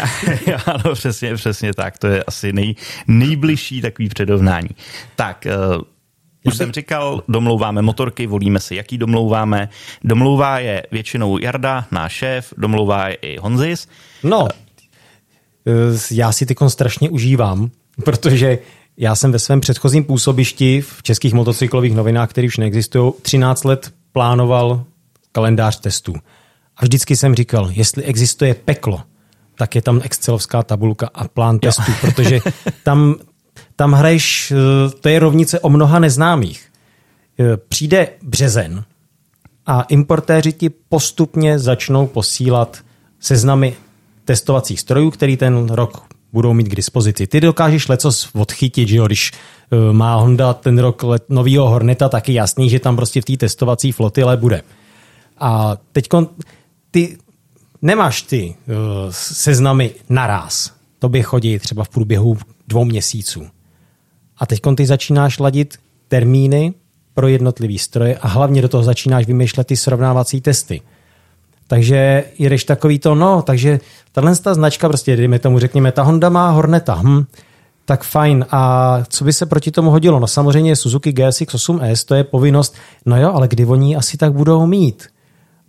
[0.67, 1.99] ano, přesně, přesně tak.
[1.99, 2.75] To je asi nej,
[3.07, 4.71] nejbližší takový předovnání.
[5.17, 5.83] Tak, uh,
[6.45, 9.69] už jsem říkal, domlouváme motorky, volíme si, jaký domlouváme.
[10.05, 13.89] Domlouvá je většinou Jarda, náš šéf, domlouvá je i Honzis.
[14.23, 15.71] No, eh,
[16.11, 17.71] já si tykon strašně užívám,
[18.05, 18.59] protože
[18.97, 23.93] já jsem ve svém předchozím působišti v českých motocyklových novinách, které už neexistují, 13 let
[24.13, 24.85] plánoval
[25.33, 26.15] kalendář testů.
[26.77, 29.01] A vždycky jsem říkal, jestli existuje peklo,
[29.55, 32.41] tak je tam excelovská tabulka a plán testů, protože
[32.83, 33.15] tam,
[33.77, 36.69] tam hraješ, eh, to je rovnice o mnoha neznámých.
[37.41, 38.85] Eh, přijde březen
[39.67, 42.79] a importéři ti postupně začnou posílat
[43.21, 43.75] seznamy
[44.25, 47.27] testovacích strojů, který ten rok budou mít k dispozici.
[47.27, 52.09] Ty dokážeš lecos odchytit, že jo, když eh, má Honda ten rok let, novýho Horneta,
[52.09, 54.63] tak je jasný, že tam prostě v té testovací flotile bude.
[55.43, 56.09] A teď
[56.91, 57.19] ty
[57.83, 58.75] nemáš ty uh,
[59.11, 60.71] seznamy naraz.
[60.99, 63.47] To by chodí třeba v průběhu dvou měsíců.
[64.39, 65.79] A teď ty začínáš ladit
[66.09, 66.75] termíny
[67.15, 70.81] pro jednotlivý stroje a hlavně do toho začínáš vymýšlet ty srovnávací testy.
[71.67, 73.81] Takže jedeš takový to, no, takže
[74.13, 77.25] tahle ta značka, prostě dejme tomu, řekněme, ta Honda má Horneta, hm,
[77.85, 78.47] tak fajn.
[78.51, 80.21] A co by se proti tomu hodilo?
[80.21, 82.75] No samozřejmě Suzuki GSX 8S, to je povinnost,
[83.07, 85.07] no jo, ale kdy oni asi tak budou mít?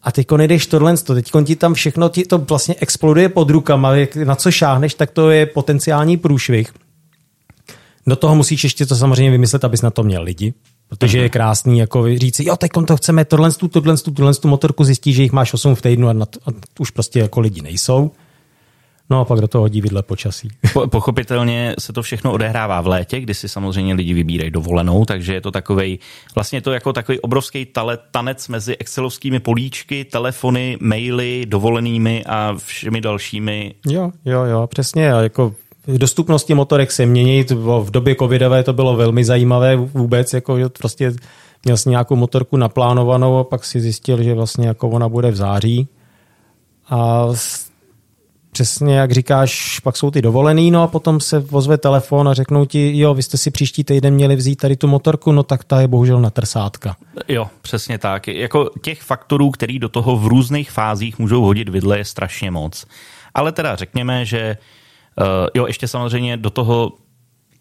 [0.04, 4.16] A teď nejdeš tohle, teď ti tam všechno ti to vlastně exploduje pod rukama, jak
[4.16, 6.74] na co šáhneš, tak to je potenciální průšvih.
[8.08, 10.54] Do toho musíš ještě to samozřejmě vymyslet, abys na to měl lidi,
[10.90, 14.84] protože je krásný jako říct si, jo, teď to chceme, tohle, tohle, tohle, tu motorku
[14.84, 17.62] zjistí, že jich máš 8 v týdnu a, na to, a už prostě jako lidi
[17.62, 18.12] nejsou.
[19.10, 20.50] No a pak do toho hodí vidle počasí.
[20.74, 25.34] Po, pochopitelně se to všechno odehrává v létě, kdy si samozřejmě lidi vybírají dovolenou, takže
[25.34, 26.00] je to takový
[26.36, 33.02] vlastně to jako takový obrovský tale, tanec mezi excelovskými políčky, telefony, maily, dovolenými a všemi
[33.02, 33.74] dalšími.
[33.88, 35.14] Jo, jo, jo, přesně.
[35.14, 35.54] A jako
[35.88, 37.44] dostupnosti motorek se mění.
[37.82, 41.14] V době covidové to bylo velmi zajímavé vůbec, jako že prostě
[41.66, 45.36] měl jsi nějakou motorku naplánovanou a pak si zjistil, že vlastně jako ona bude v
[45.36, 45.88] září.
[46.90, 47.28] A
[48.54, 52.66] přesně jak říkáš, pak jsou ty dovolený, no a potom se vozve telefon a řeknou
[52.66, 55.82] ti, jo, vy jste si příští týden měli vzít tady tu motorku, no tak ta
[55.82, 56.96] je bohužel na trsátka.
[57.28, 58.28] Jo, přesně tak.
[58.28, 62.86] Jako těch faktorů, který do toho v různých fázích můžou hodit vidle, je strašně moc.
[63.34, 64.58] Ale teda řekněme, že
[65.18, 66.92] uh, jo, ještě samozřejmě do toho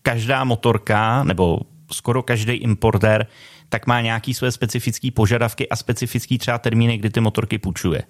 [0.02, 1.58] každá motorka, nebo
[1.92, 3.26] skoro každý importér,
[3.68, 8.02] tak má nějaký své specifické požadavky a specifický třeba termíny, kdy ty motorky půjčuje.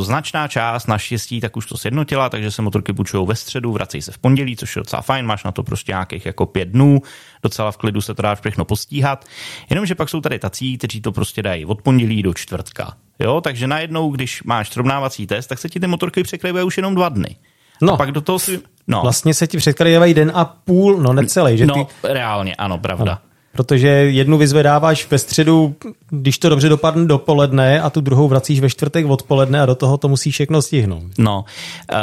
[0.00, 4.12] Značná část naštěstí tak už to sjednotila, takže se motorky půjčují ve středu, vracejí se
[4.12, 7.02] v pondělí, což je docela fajn, máš na to prostě nějakých jako pět dnů,
[7.42, 9.24] docela v klidu se to dá všechno postíhat.
[9.70, 12.96] Jenomže pak jsou tady tací, kteří to prostě dají od pondělí do čtvrtka.
[13.18, 16.94] Jo, takže najednou, když máš srovnávací test, tak se ti ty motorky překryvají už jenom
[16.94, 17.36] dva dny.
[17.82, 17.92] No.
[17.92, 18.60] A pak do toho si...
[18.88, 19.02] No.
[19.02, 21.86] Vlastně se ti překrývají den a půl, no necelý, že no, ty...
[22.02, 23.12] reálně, ano, pravda.
[23.12, 23.29] Ano.
[23.60, 25.74] Protože jednu vyzvedáváš ve středu,
[26.10, 29.98] když to dobře dopadne dopoledne a tu druhou vracíš ve čtvrtek odpoledne a do toho
[29.98, 31.02] to musí všechno stihnout.
[31.18, 31.44] No,
[31.92, 31.98] uh,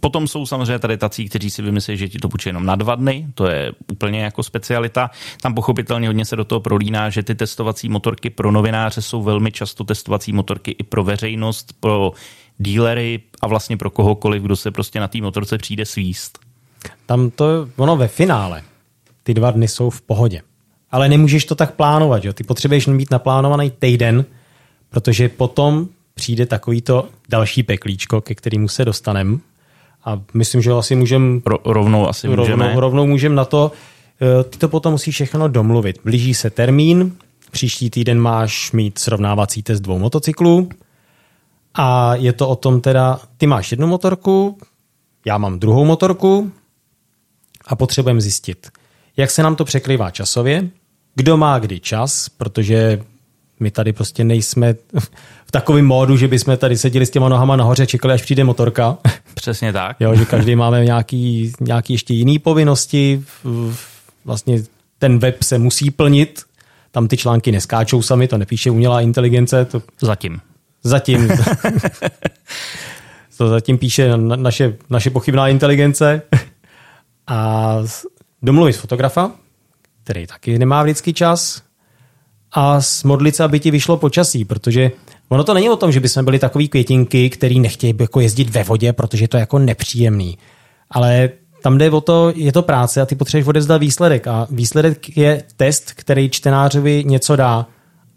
[0.00, 2.94] potom jsou samozřejmě tady tací, kteří si vymyslí, že ti to půjče jenom na dva
[2.94, 5.10] dny, to je úplně jako specialita.
[5.40, 9.52] Tam pochopitelně hodně se do toho prolíná, že ty testovací motorky pro novináře jsou velmi
[9.52, 12.12] často testovací motorky i pro veřejnost, pro
[12.58, 16.38] dílery a vlastně pro kohokoliv, kdo se prostě na té motorce přijde svíst.
[17.06, 18.62] Tam to, ono ve finále,
[19.22, 20.42] ty dva dny jsou v pohodě
[20.90, 22.24] ale nemůžeš to tak plánovat.
[22.24, 22.32] Jo?
[22.32, 24.24] Ty potřebuješ mít naplánovaný týden,
[24.90, 29.38] protože potom přijde takovýto další peklíčko, ke kterému se dostaneme.
[30.04, 31.40] A myslím, že asi můžeme...
[31.46, 32.64] Ro, rovnou asi můžeme.
[32.64, 33.72] Rovnou, rovnou můžeme na to.
[34.20, 35.98] Eh, ty to potom musíš všechno domluvit.
[36.04, 37.16] Blíží se termín,
[37.50, 40.68] příští týden máš mít srovnávací test dvou motocyklů
[41.74, 44.58] a je to o tom teda, ty máš jednu motorku,
[45.24, 46.52] já mám druhou motorku
[47.66, 48.68] a potřebujeme zjistit,
[49.16, 50.68] jak se nám to překrývá časově,
[51.18, 53.00] kdo má kdy čas, protože
[53.60, 54.74] my tady prostě nejsme
[55.46, 58.44] v takovém módu, že bychom tady seděli s těma nohama nahoře a čekali, až přijde
[58.44, 58.98] motorka.
[59.34, 59.96] Přesně tak.
[60.00, 63.24] Jo, že každý máme nějaký, nějaký ještě jiný povinnosti.
[64.24, 64.62] Vlastně
[64.98, 66.42] ten web se musí plnit,
[66.90, 69.64] tam ty články neskáčou sami, to nepíše umělá inteligence.
[69.64, 69.82] To...
[70.00, 70.40] Zatím.
[70.82, 71.28] Zatím.
[73.38, 76.22] to zatím píše naše, naše pochybná inteligence.
[77.26, 77.76] A
[78.42, 79.32] domluvit fotografa,
[80.08, 81.62] který taky nemá vždycky čas,
[82.52, 84.90] a smodlit se, aby ti vyšlo počasí, protože
[85.28, 88.64] ono to není o tom, že bychom byli takový květinky, který nechtějí jako jezdit ve
[88.64, 90.38] vodě, protože je to jako nepříjemný.
[90.90, 91.28] Ale
[91.62, 95.42] tam jde o to, je to práce a ty potřebuješ odezdat výsledek a výsledek je
[95.56, 97.66] test, který čtenářovi něco dá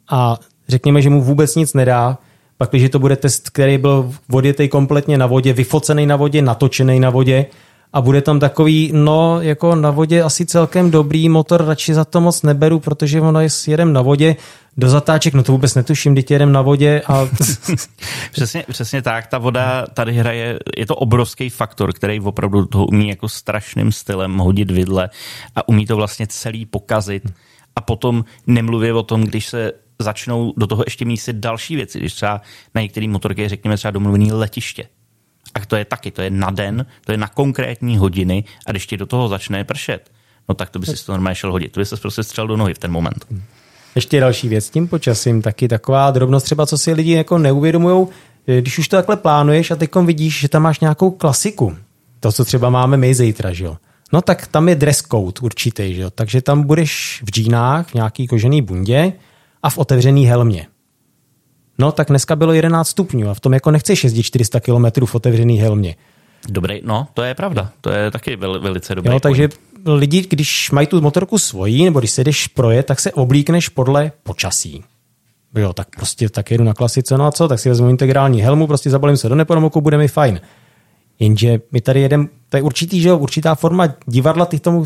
[0.10, 2.18] a řekněme, že mu vůbec nic nedá,
[2.58, 7.00] pak když to bude test, který byl odjetý kompletně na vodě, vyfocený na vodě, natočený
[7.00, 7.46] na vodě,
[7.94, 12.22] a bude tam takový, no jako na vodě asi celkem dobrý motor, radši za to
[12.22, 14.36] moc neberu, protože ono je jedem na vodě,
[14.78, 17.28] do zatáček, no to vůbec netuším, když jedem na vodě a...
[18.32, 23.10] přesně, přesně tak, ta voda tady hraje, je to obrovský faktor, který opravdu toho umí
[23.10, 25.10] jako strašným stylem hodit vidle
[25.56, 27.24] a umí to vlastně celý pokazit.
[27.76, 32.14] A potom nemluvě o tom, když se začnou do toho ještě mísit další věci, když
[32.14, 32.42] třeba
[32.76, 34.88] na některé motorky řekněme třeba domluvený letiště,
[35.56, 38.88] a to je taky, to je na den, to je na konkrétní hodiny a když
[38.88, 40.12] ti do toho začne pršet,
[40.50, 41.72] no tak to by si to normálně šel hodit.
[41.72, 43.26] To by se prostě střel do nohy v ten moment.
[43.96, 48.08] Ještě další věc s tím počasím, taky taková drobnost třeba, co si lidi jako neuvědomují,
[48.46, 51.78] když už to takhle plánuješ a teď vidíš, že tam máš nějakou klasiku,
[52.20, 53.78] to, co třeba máme my zítra, že jo?
[54.14, 56.10] No tak tam je dress code určitý, že jo?
[56.10, 59.14] takže tam budeš v džínách, v nějaký kožený bundě
[59.64, 60.68] a v otevřený helmě.
[61.82, 65.16] No tak dneska bylo 11 stupňů a v tom jako nechceš jezdit 400 km v
[65.16, 65.96] otevřený helmě.
[66.50, 67.72] Dobrý, no, to je pravda.
[67.82, 69.12] To je taky vel, velice dobrý.
[69.12, 69.50] Jo, takže
[69.86, 74.12] lidi, když mají tu motorku svoji, nebo když se jdeš projet, tak se oblíkneš podle
[74.24, 74.84] počasí.
[75.56, 78.68] Jo, tak prostě tak jedu na klasice, no a co, tak si vezmu integrální helmu,
[78.68, 80.42] prostě zabalím se do neponomoku, bude mi fajn.
[81.20, 84.86] Jenže my tady jedem, to je určitý, že jo, určitá forma divadla těch tomu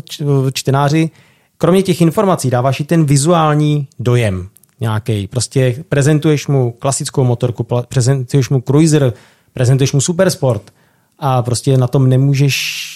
[0.52, 1.10] čtenáři,
[1.58, 4.48] kromě těch informací dáváš i ten vizuální dojem
[4.80, 5.26] nějaký.
[5.26, 9.12] Prostě prezentuješ mu klasickou motorku, prezentuješ mu cruiser,
[9.52, 10.72] prezentuješ mu supersport
[11.18, 12.86] a prostě na tom nemůžeš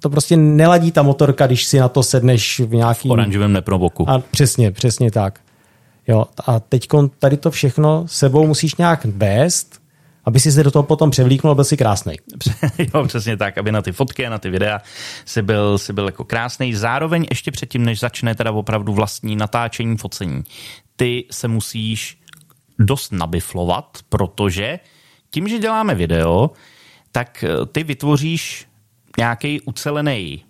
[0.00, 3.10] to prostě neladí ta motorka, když si na to sedneš v nějakým...
[3.10, 4.10] Oranžovém neprovoku.
[4.10, 5.40] A přesně, přesně tak.
[6.08, 9.80] Jo, a teď tady to všechno sebou musíš nějak vést,
[10.24, 12.14] aby si se do toho potom převlíknul a byl si krásný.
[12.94, 14.80] jo, přesně tak, aby na ty fotky a na ty videa
[15.24, 16.74] si byl, si byl jako krásný.
[16.74, 20.42] Zároveň ještě předtím, než začne teda opravdu vlastní natáčení, focení,
[20.96, 22.18] ty se musíš
[22.78, 24.78] dost nabiflovat, protože
[25.30, 26.50] tím, že děláme video,
[27.12, 28.66] tak ty vytvoříš
[29.18, 30.44] nějaký ucelený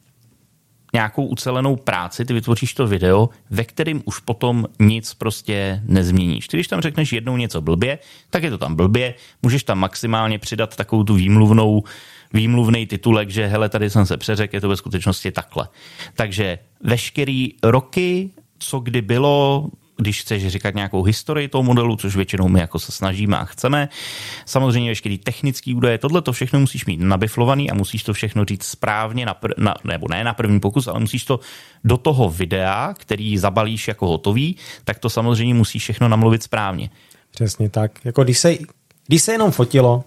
[0.92, 6.48] nějakou ucelenou práci, ty vytvoříš to video, ve kterým už potom nic prostě nezměníš.
[6.48, 7.98] Ty, když tam řekneš jednou něco blbě,
[8.30, 11.82] tak je to tam blbě, můžeš tam maximálně přidat takovou tu výmluvnou,
[12.32, 15.68] výmluvný titulek, že hele, tady jsem se přeřekl, je to ve skutečnosti takhle.
[16.14, 22.48] Takže veškerý roky, co kdy bylo, když chceš říkat nějakou historii toho modelu, což většinou
[22.48, 23.88] my jako se snažíme a chceme.
[24.46, 28.64] Samozřejmě veškerý technický údaje, tohle to všechno musíš mít nabiflovaný a musíš to všechno říct
[28.64, 31.40] správně, na pr- na, nebo ne na první pokus, ale musíš to
[31.84, 36.90] do toho videa, který zabalíš jako hotový, tak to samozřejmě musíš všechno namluvit správně.
[37.30, 38.04] Přesně tak.
[38.04, 38.56] Jako když se,
[39.06, 40.04] když se jenom fotilo,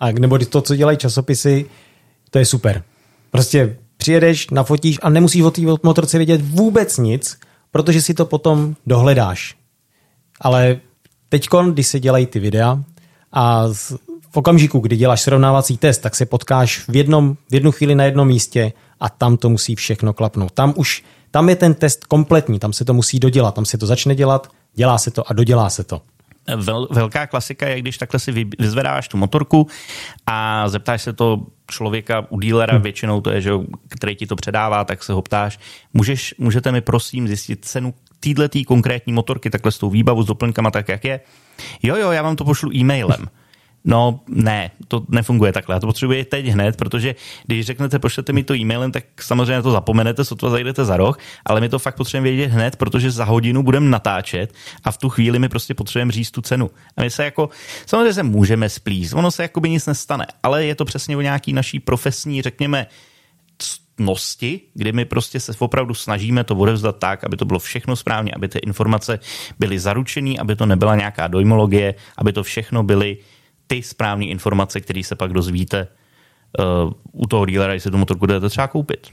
[0.00, 1.66] a nebo to, co dělají časopisy,
[2.30, 2.82] to je super.
[3.30, 7.38] Prostě přijedeš, nafotíš a nemusíš o té motorce vědět vůbec nic,
[7.74, 9.56] protože si to potom dohledáš.
[10.40, 10.80] Ale
[11.28, 12.78] teď, když se dělají ty videa
[13.32, 13.66] a
[14.30, 18.04] v okamžiku, kdy děláš srovnávací test, tak se potkáš v, jednom, v jednu chvíli na
[18.04, 20.52] jednom místě a tam to musí všechno klapnout.
[20.52, 23.86] Tam už tam je ten test kompletní, tam se to musí dodělat, tam se to
[23.86, 26.02] začne dělat, dělá se to a dodělá se to.
[26.56, 29.66] Vel, velká klasika je, když takhle si vyzvedáš tu motorku
[30.26, 32.82] a zeptáš se to člověka u dílera, hmm.
[32.82, 33.50] většinou to je, že
[33.88, 35.58] který ti to předává, tak se ho ptáš,
[35.92, 40.70] můžeš, můžete mi prosím zjistit cenu této konkrétní motorky, takhle s tou výbavu, s doplňkama,
[40.70, 41.20] tak jak je?
[41.82, 43.28] Jo, jo, já vám to pošlu e-mailem.
[43.84, 45.76] No ne, to nefunguje takhle.
[45.76, 47.14] Já to potřebuji teď hned, protože
[47.46, 51.60] když řeknete, pošlete mi to e-mailem, tak samozřejmě to zapomenete, to zajdete za rok, ale
[51.60, 55.38] my to fakt potřebujeme vědět hned, protože za hodinu budeme natáčet a v tu chvíli
[55.38, 56.70] my prostě potřebujeme říct tu cenu.
[56.96, 57.48] A my se jako,
[57.86, 61.20] samozřejmě se můžeme splíst, ono se jako by nic nestane, ale je to přesně o
[61.20, 62.86] nějaký naší profesní, řekněme,
[63.58, 68.32] ctnosti, kdy my prostě se opravdu snažíme to odevzdat tak, aby to bylo všechno správně,
[68.36, 69.18] aby ty informace
[69.58, 73.18] byly zaručené, aby to nebyla nějaká dojmologie, aby to všechno byly
[73.66, 75.88] ty správné informace, které se pak dozvíte
[76.58, 79.08] uh, u toho dealera, jestli tu motorku jdete třeba koupit.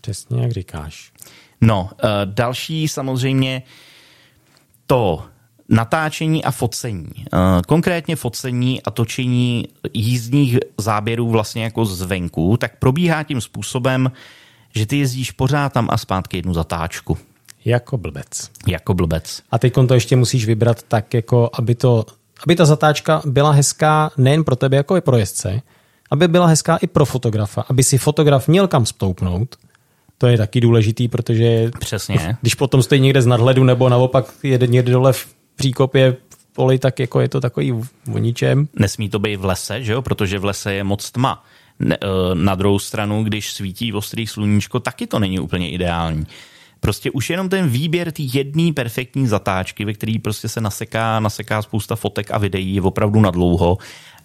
[0.00, 1.12] Přesně jak říkáš.
[1.60, 3.62] No, uh, další samozřejmě
[4.86, 5.24] to
[5.68, 7.10] natáčení a focení.
[7.16, 14.12] Uh, konkrétně focení a točení jízdních záběrů vlastně jako zvenku, tak probíhá tím způsobem,
[14.74, 17.18] že ty jezdíš pořád tam a zpátky jednu zatáčku.
[17.64, 18.50] Jako blbec.
[18.66, 19.42] Jako blbec.
[19.50, 22.06] A teď to ještě musíš vybrat tak, jako aby to
[22.44, 25.62] aby ta zatáčka byla hezká nejen pro tebe jako i pro jezdce,
[26.10, 29.56] aby byla hezká i pro fotografa, aby si fotograf měl kam stoupnout.
[30.18, 32.36] To je taky důležitý, protože Přesně.
[32.40, 36.78] když potom stojí někde z nadhledu nebo naopak jede někde dole v příkopě v poli,
[36.78, 37.72] tak jako je to takový
[38.12, 38.68] o ničem.
[38.78, 40.02] Nesmí to být v lese, že jo?
[40.02, 41.44] protože v lese je moc tma.
[41.90, 41.96] Eh,
[42.34, 46.26] na druhou stranu, když svítí ostrý sluníčko, taky to není úplně ideální.
[46.80, 51.62] Prostě už jenom ten výběr té jedné perfektní zatáčky, ve který prostě se naseká, naseká
[51.62, 53.78] spousta fotek a videí, je opravdu na dlouho.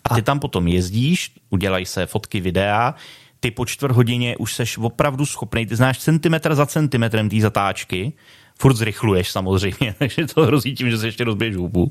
[0.04, 2.96] A ty tam potom jezdíš, udělají se fotky, videa,
[3.40, 8.14] ty po čtvrt hodině už seš opravdu schopný, ty znáš centimetr za centimetrem té zatáčky,
[8.60, 11.90] furt zrychluješ samozřejmě, takže to hrozí tím, že se ještě rozbiješ hubu.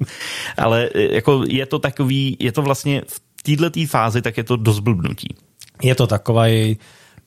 [0.57, 4.57] Ale e, jako je to takový, je to vlastně v této fázi, tak je to
[4.57, 5.37] dost blbnutí.
[5.83, 6.79] Je to takový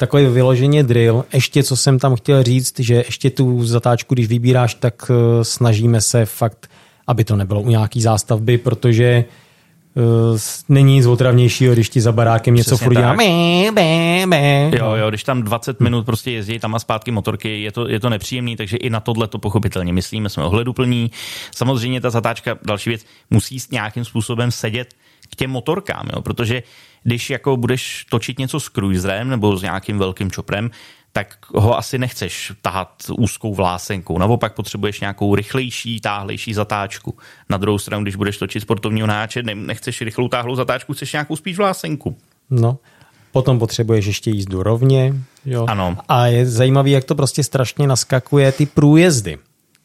[0.04, 1.26] takový vyloženě drill.
[1.34, 6.02] Ještě, co jsem tam chtěl říct, že ještě tu zatáčku, když vybíráš, tak eh, snažíme
[6.02, 6.70] se fakt,
[7.08, 9.26] aby to nebylo u nějaký zástavby, protože
[9.96, 10.40] Uh,
[10.70, 13.14] není nic otravnějšího, když ti za barákem něco furt dělá.
[14.80, 18.00] Jo, jo, když tam 20 minut prostě jezdí tam a zpátky motorky, je to, je
[18.00, 21.12] to nepříjemný, takže i na tohle to pochopitelně myslíme, jsme ohleduplní.
[21.56, 24.94] Samozřejmě ta zatáčka, další věc, musí nějakým způsobem sedět
[25.30, 26.64] k těm motorkám, jo, protože
[27.04, 30.72] když jako budeš točit něco s cruiserem nebo s nějakým velkým čoprem,
[31.12, 34.18] tak ho asi nechceš tahat úzkou vlásenkou.
[34.18, 37.18] Naopak potřebuješ nějakou rychlejší, táhlejší zatáčku.
[37.50, 41.58] Na druhou stranu, když budeš točit sportovního náče, nechceš rychlou táhlou zatáčku, chceš nějakou spíš
[41.58, 42.18] vlásenku.
[42.50, 42.78] No,
[43.32, 45.14] potom potřebuješ ještě jízdu rovně.
[45.46, 45.66] Jo.
[45.70, 45.98] Ano.
[46.08, 49.38] A je zajímavé, jak to prostě strašně naskakuje ty průjezdy.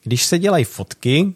[0.05, 1.35] Když se dělají fotky,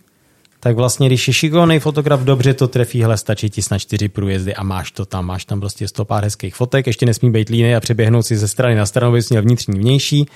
[0.64, 4.54] tak vlastně, když je šikovný fotograf, dobře to trefí, hele, stačí ti snad čtyři průjezdy
[4.54, 7.74] a máš to tam, máš tam prostě sto pár hezkých fotek, ještě nesmí být líný
[7.74, 10.26] a přeběhnout si ze strany na stranu, měl vnitřní, vnější.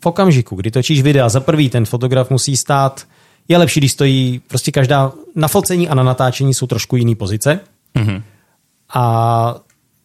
[0.00, 3.06] V okamžiku, kdy točíš videa, za prvý ten fotograf musí stát
[3.48, 7.60] je lepší, když stojí prostě každá, na focení a na natáčení jsou trošku jiný pozice
[7.94, 8.22] mm-hmm.
[8.94, 9.54] a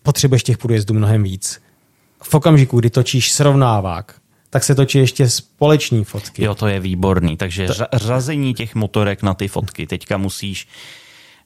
[0.03, 1.61] potřebuješ těch průjezdů mnohem víc.
[2.23, 4.15] V okamžiku, kdy točíš srovnávák,
[4.49, 6.43] tak se točí ještě společní fotky.
[6.43, 7.37] Jo, to je výborný.
[7.37, 7.73] Takže to...
[7.93, 9.87] řazení těch motorek na ty fotky.
[9.87, 10.67] Teďka musíš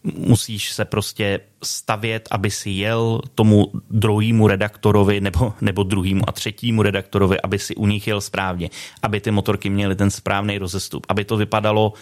[0.04, 6.82] musíš se prostě stavět, aby si jel tomu druhému redaktorovi nebo, nebo druhému a třetímu
[6.82, 8.70] redaktorovi, aby si u nich jel správně,
[9.02, 11.94] aby ty motorky měly ten správný rozestup, aby to vypadalo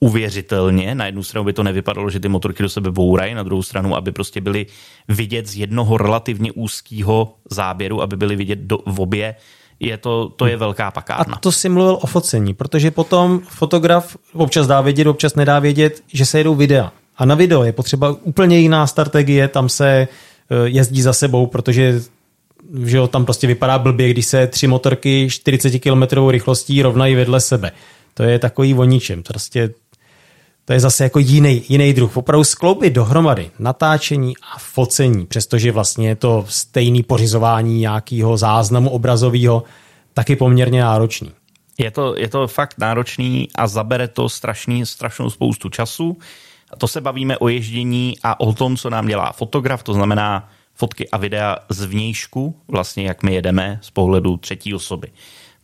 [0.00, 0.94] uvěřitelně.
[0.94, 3.96] Na jednu stranu by to nevypadalo, že ty motorky do sebe bourají, na druhou stranu,
[3.96, 4.66] aby prostě byly
[5.08, 9.34] vidět z jednoho relativně úzkého záběru, aby byly vidět do, v obě
[9.82, 11.34] je to, to je velká pakárna.
[11.34, 16.02] A to si mluvil o focení, protože potom fotograf občas dá vědět, občas nedá vědět,
[16.12, 16.92] že se jedou videa.
[17.16, 20.08] A na video je potřeba úplně jiná strategie, tam se eh,
[20.64, 22.00] jezdí za sebou, protože
[22.84, 27.40] že jo, tam prostě vypadá blbě, když se tři motorky 40 km rychlostí rovnají vedle
[27.40, 27.72] sebe.
[28.14, 29.22] To je takový o ničem.
[29.22, 29.70] Prostě
[30.64, 32.16] to je zase jako jiný, jiný druh.
[32.16, 39.62] Opravdu skloubit dohromady natáčení a focení, přestože vlastně je to stejný pořizování nějakého záznamu obrazového,
[40.14, 41.32] taky poměrně náročný.
[41.78, 46.18] Je to, je to fakt náročný a zabere to strašný, strašnou spoustu času.
[46.70, 50.48] A to se bavíme o ježdění a o tom, co nám dělá fotograf, to znamená
[50.74, 55.08] fotky a videa z vnějšku, vlastně jak my jedeme z pohledu třetí osoby.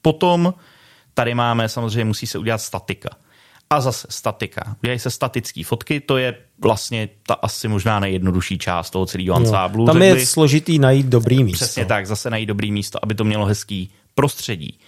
[0.03, 0.55] Potom
[1.15, 3.09] tady máme, samozřejmě musí se udělat statika.
[3.71, 4.77] A zase statika.
[4.83, 9.87] Udělají se statické fotky, to je vlastně ta asi možná nejjednodušší část toho celého ansáblu.
[9.87, 11.65] Tam je složitý najít dobrý místo.
[11.65, 14.79] Přesně tak, zase najít dobrý místo, aby to mělo hezký prostředí.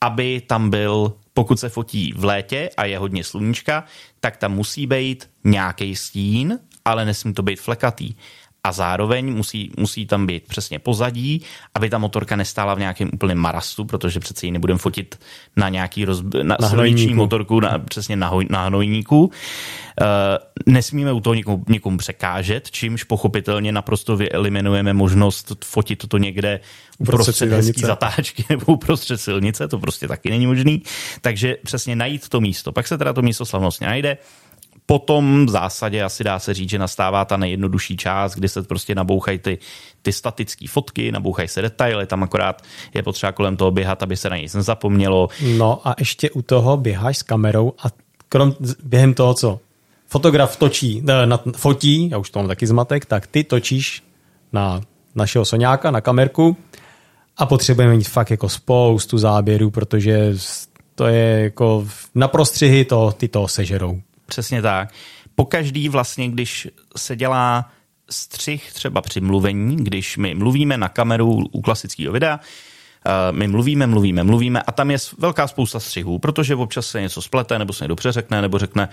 [0.00, 3.84] Aby tam byl pokud se fotí v létě a je hodně sluníčka,
[4.20, 8.14] tak tam musí být nějaký stín, ale nesmí to být flekatý
[8.64, 11.42] a zároveň musí, musí tam být přesně pozadí,
[11.74, 15.20] aby ta motorka nestála v nějakém úplném marastu, protože přece ji nebudeme fotit
[15.56, 16.34] na nějaký rozb...
[16.42, 19.24] na, na silniční motorku, na, přesně na, hoj, na hnojníku.
[19.24, 20.06] Uh,
[20.66, 26.60] nesmíme u toho někomu, někomu překážet, čímž pochopitelně naprosto vyeliminujeme možnost fotit toto někde
[26.98, 30.82] uprostřed hezký zatáčky nebo uprostřed silnice, to prostě taky není možný.
[31.20, 32.72] Takže přesně najít to místo.
[32.72, 34.16] Pak se teda to místo slavnostně najde,
[34.90, 38.94] Potom v zásadě asi dá se říct, že nastává ta nejjednodušší část, kdy se prostě
[38.94, 39.58] nabouchají ty,
[40.02, 42.62] ty statické fotky, nabouchají se detaily, tam akorát
[42.94, 45.28] je potřeba kolem toho běhat, aby se na nic nezapomnělo.
[45.56, 47.88] No a ještě u toho běháš s kamerou a
[48.28, 49.60] krom, během toho, co
[50.06, 54.02] fotograf točí, ne, na, fotí, já už to mám taky zmatek, tak ty točíš
[54.52, 54.80] na
[55.14, 56.56] našeho soňáka, na kamerku
[57.36, 60.34] a potřebujeme mít fakt jako spoustu záběrů, protože
[60.94, 64.00] to je jako na prostřihy to, ty to sežerou.
[64.30, 64.94] Přesně tak.
[65.34, 67.70] Pokaždý vlastně, když se dělá
[68.10, 73.86] střih třeba při mluvení, když my mluvíme na kameru u klasického videa, eh, my mluvíme,
[73.86, 77.84] mluvíme, mluvíme a tam je velká spousta střihů, protože občas se něco splete, nebo se
[77.84, 78.88] někdo přeřekne, nebo řekne,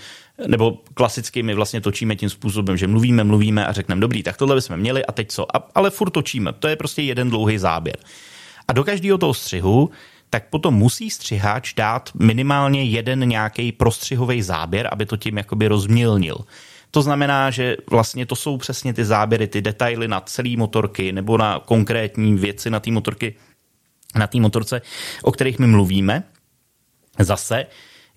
[0.47, 4.55] nebo klasicky my vlastně točíme tím způsobem, že mluvíme, mluvíme a řekneme, dobrý, tak tohle
[4.55, 5.55] bychom měli a teď co?
[5.55, 7.97] A, ale furt točíme, to je prostě jeden dlouhý záběr.
[8.67, 9.89] A do každého toho střihu
[10.29, 16.37] tak potom musí střiháč dát minimálně jeden nějaký prostřihový záběr, aby to tím jakoby rozmělnil.
[16.91, 21.37] To znamená, že vlastně to jsou přesně ty záběry, ty detaily na celý motorky nebo
[21.37, 23.35] na konkrétní věci na té motorky,
[24.15, 24.81] na té motorce,
[25.23, 26.23] o kterých my mluvíme.
[27.19, 27.65] Zase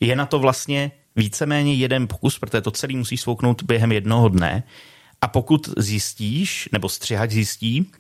[0.01, 4.63] je na to vlastně víceméně jeden pokus, protože to celý musí svouknout během jednoho dne.
[5.21, 7.91] A pokud zjistíš, nebo střihač zjistí,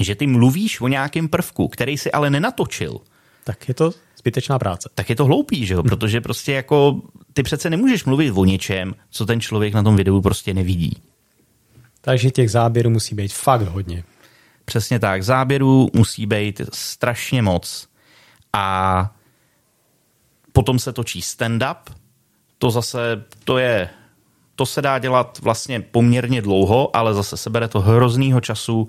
[0.00, 3.00] že ty mluvíš o nějakém prvku, který si ale nenatočil,
[3.44, 4.90] tak je to zbytečná práce.
[4.94, 5.82] Tak je to hloupý, že jo?
[5.82, 7.00] Protože prostě jako
[7.32, 11.02] ty přece nemůžeš mluvit o něčem, co ten člověk na tom videu prostě nevidí.
[12.00, 14.04] Takže těch záběrů musí být fakt hodně.
[14.64, 15.22] Přesně tak.
[15.22, 17.88] Záběrů musí být strašně moc.
[18.52, 19.14] A
[20.52, 21.76] potom se točí stand-up.
[22.58, 23.88] To zase, to je,
[24.54, 28.88] to se dá dělat vlastně poměrně dlouho, ale zase se bere to hroznýho času.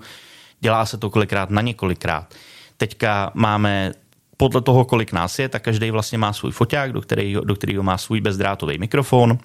[0.60, 2.34] Dělá se to kolikrát na několikrát.
[2.76, 3.92] Teďka máme
[4.36, 7.82] podle toho, kolik nás je, tak každý vlastně má svůj foťák, do kterého, do kterého
[7.82, 9.38] má svůj bezdrátový mikrofon,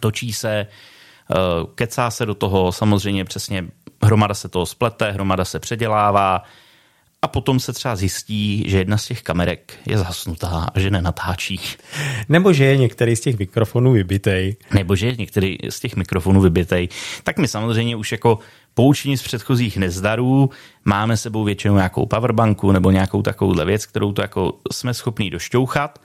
[0.00, 1.36] točí se, eh,
[1.74, 3.64] kecá se do toho, samozřejmě přesně
[4.02, 6.42] hromada se toho splete, hromada se předělává
[7.22, 11.60] a potom se třeba zjistí, že jedna z těch kamerek je zhasnutá a že nenatáčí.
[12.28, 14.56] Nebo že je některý z těch mikrofonů vybitej.
[14.74, 16.88] Nebo že je některý z těch mikrofonů vybitej.
[17.24, 18.38] Tak my samozřejmě už jako
[18.76, 20.50] poučení z předchozích nezdarů,
[20.84, 25.98] máme sebou většinou nějakou powerbanku nebo nějakou takovouhle věc, kterou to jako jsme schopní došťouchat.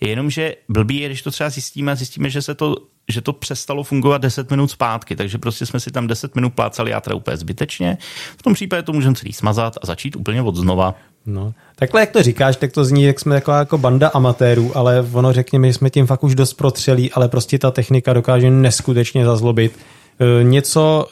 [0.00, 2.76] Jenomže blbý je, když to třeba zjistíme zjistíme, že se to
[3.08, 6.90] že to přestalo fungovat 10 minut zpátky, takže prostě jsme si tam 10 minut plácali
[6.90, 7.98] játra úplně zbytečně.
[8.38, 10.94] V tom případě to můžeme celý smazat a začít úplně od znova.
[11.26, 11.54] No.
[11.76, 15.32] Takhle, jak to říkáš, tak to zní, jak jsme taková jako banda amatérů, ale ono
[15.32, 19.78] řekněme, že jsme tím fakt už dost protřelí, ale prostě ta technika dokáže neskutečně zazlobit.
[20.40, 21.06] E, něco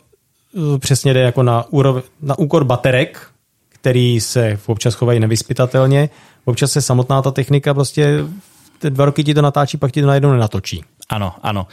[0.78, 3.26] přesně jde jako na, úrov, na úkor baterek,
[3.68, 6.10] který se občas chovají nevyspytatelně,
[6.44, 8.24] občas se samotná ta technika prostě
[8.78, 10.84] ty dva roky ti to natáčí, pak ti to najednou nenatočí.
[11.08, 11.66] Ano, ano.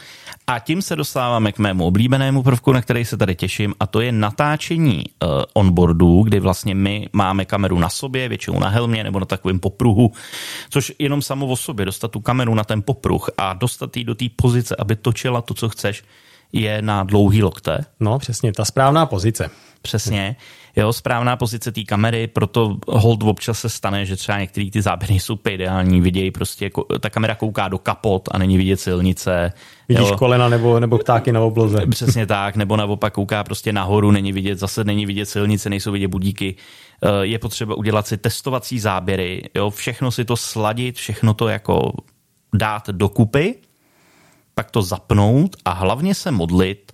[0.46, 4.00] A tím se dostáváme k mému oblíbenému prvku, na který se tady těším, a to
[4.00, 9.20] je natáčení uh, onboardů, kdy vlastně my máme kameru na sobě, většinou na helmě nebo
[9.20, 10.12] na takovém popruhu,
[10.70, 14.14] což jenom samo o sobě, dostat tu kameru na ten popruh a dostat ji do
[14.14, 16.04] té pozice, aby točila to, co chceš,
[16.52, 17.84] je na dlouhý lokte.
[18.00, 19.50] No, přesně, ta správná pozice.
[19.82, 20.36] Přesně.
[20.76, 25.14] Jo, správná pozice té kamery, proto hold občas se stane, že třeba některé ty záběry
[25.14, 29.52] jsou ideální, vidějí prostě, jako, ta kamera kouká do kapot a není vidět silnice.
[29.88, 30.16] Vidíš jo.
[30.16, 31.86] kolena nebo, nebo ptáky na obloze.
[31.90, 36.08] Přesně tak, nebo naopak kouká prostě nahoru, není vidět, zase není vidět silnice, nejsou vidět
[36.08, 36.54] budíky.
[37.02, 41.92] Eh, je potřeba udělat si testovací záběry, jo, všechno si to sladit, všechno to jako
[42.54, 43.54] dát dokupy,
[44.54, 46.92] pak to zapnout a hlavně se modlit,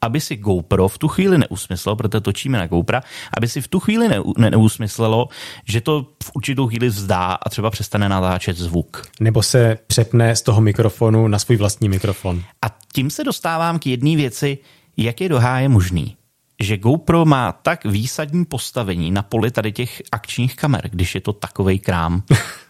[0.00, 2.98] aby si GoPro v tu chvíli neusmyslelo, protože točíme na GoPro,
[3.36, 5.28] aby si v tu chvíli ne, ne, neusmyslelo,
[5.64, 9.06] že to v určitou chvíli vzdá a třeba přestane natáčet zvuk.
[9.20, 12.42] Nebo se přepne z toho mikrofonu na svůj vlastní mikrofon.
[12.62, 14.58] A tím se dostávám k jedné věci,
[14.96, 16.16] jak je doháje možný
[16.62, 21.32] že GoPro má tak výsadní postavení na poli tady těch akčních kamer, když je to
[21.32, 22.22] takovej krám.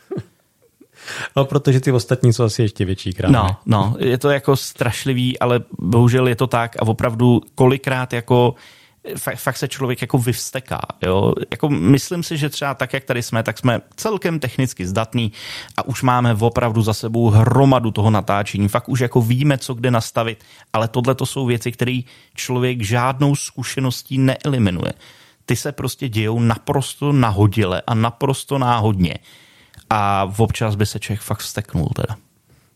[1.37, 3.33] No, protože ty ostatní jsou asi ještě větší krám.
[3.33, 8.55] No, no, je to jako strašlivý, ale bohužel je to tak a opravdu kolikrát jako
[9.17, 10.81] fakt, fakt se člověk jako vyvsteká.
[11.03, 11.33] Jo?
[11.51, 15.33] Jako myslím si, že třeba tak, jak tady jsme, tak jsme celkem technicky zdatní
[15.77, 18.69] a už máme opravdu za sebou hromadu toho natáčení.
[18.69, 22.01] Fakt už jako víme, co kde nastavit, ale tohle to jsou věci, které
[22.35, 24.93] člověk žádnou zkušeností neeliminuje.
[25.47, 29.15] Ty se prostě dějou naprosto nahodile a naprosto náhodně
[29.91, 32.17] a občas by se člověk fakt vsteknul teda.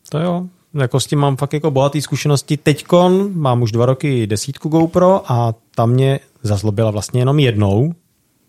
[0.08, 2.56] To jo, jako s tím mám fakt jako bohatý zkušenosti.
[2.56, 7.94] Teďkon mám už dva roky desítku GoPro a tam mě zazlobila vlastně jenom jednou.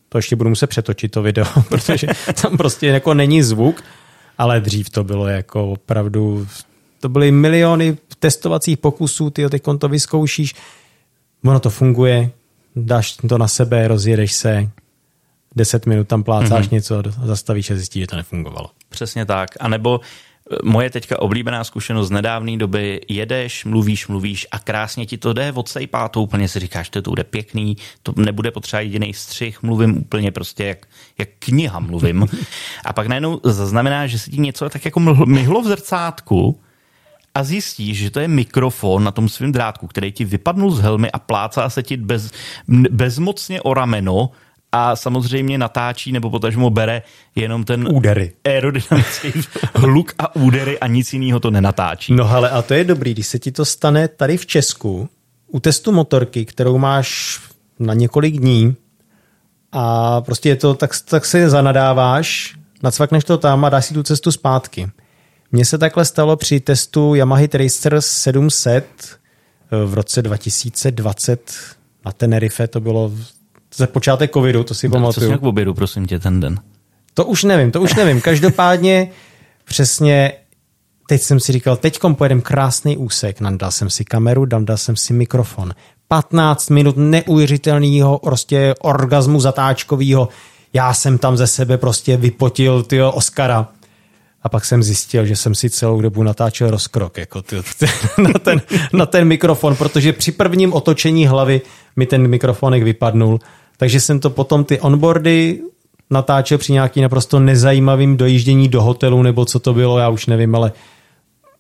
[0.10, 2.08] To ještě budu muset přetočit to video, protože
[2.42, 3.84] tam prostě jako není zvuk,
[4.38, 6.48] ale dřív to bylo jako opravdu,
[7.00, 10.56] to byly miliony testovacích pokusů, ty teď to vyzkoušíš,
[11.46, 12.32] ono to funguje,
[12.76, 14.70] dáš to na sebe, rozjedeš se,
[15.56, 16.74] 10 minut tam plácáš mm-hmm.
[16.74, 18.70] něco, zastavíš a zjistíš, že to nefungovalo.
[18.90, 19.50] Přesně tak.
[19.60, 25.06] A nebo e, moje teďka oblíbená zkušenost z nedávné doby, jedeš, mluvíš, mluvíš a krásně
[25.06, 29.14] ti to jde odsejpá, to úplně si říkáš, to bude pěkný, to nebude potřeba jediný
[29.14, 30.88] střih, mluvím úplně prostě jak,
[31.18, 32.26] jak kniha mluvím.
[32.86, 36.60] A pak najednou zaznamená, že se ti něco tak jako myhlo v zrcátku
[37.36, 41.12] a zjistíš, že to je mikrofon na tom svém drátku, který ti vypadnul z helmy
[41.12, 42.32] a plácá se ti bez,
[42.90, 44.30] bezmocně o rameno
[44.78, 47.02] a samozřejmě natáčí nebo potažmo bere
[47.36, 48.32] jenom ten údery.
[48.44, 49.34] aerodynamický
[49.76, 52.14] hluk a údery a nic jiného to nenatáčí.
[52.14, 55.10] No ale a to je dobrý, když se ti to stane tady v Česku
[55.48, 57.40] u testu motorky, kterou máš
[57.80, 58.76] na několik dní
[59.72, 64.04] a prostě je to, tak, tak se zanadáváš, nacvakneš to tam a dáš si tu
[64.04, 64.92] cestu zpátky.
[65.52, 68.86] Mně se takhle stalo při testu Yamaha Tracer 700
[69.86, 71.52] v roce 2020
[72.06, 73.12] na Tenerife, to bylo
[73.78, 75.28] za počátek covidu, to si pamatuju.
[75.28, 76.60] Co jsi k obědu, prosím tě, ten den?
[77.14, 78.22] To už nevím, to už nevím.
[78.22, 79.10] Každopádně
[79.66, 80.34] přesně
[81.08, 85.14] teď jsem si říkal, teď pojedem krásný úsek, nandal jsem si kameru, dal jsem si
[85.14, 85.74] mikrofon.
[86.08, 90.30] 15 minut neuvěřitelného prostě orgazmu zatáčkového.
[90.74, 93.68] Já jsem tam ze sebe prostě vypotil tyjo Oscara.
[94.44, 97.86] A pak jsem zjistil, že jsem si celou dobu natáčel rozkrok jako ty, ty,
[98.22, 98.62] na, ten,
[98.94, 101.62] na ten mikrofon, protože při prvním otočení hlavy
[101.96, 103.40] mi ten mikrofonek vypadnul
[103.78, 105.62] takže jsem to potom ty onboardy
[106.10, 110.56] natáčel při nějaký naprosto nezajímavým dojíždění do hotelu, nebo co to bylo, já už nevím,
[110.56, 110.72] ale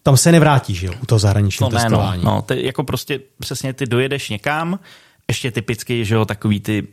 [0.04, 2.24] tam se nevrátíš, jo, u toho zahraničního no, testování.
[2.24, 4.80] Ne, no, no, ty, jako prostě přesně ty dojedeš někam,
[5.28, 6.88] ještě typicky, že jo, takový ty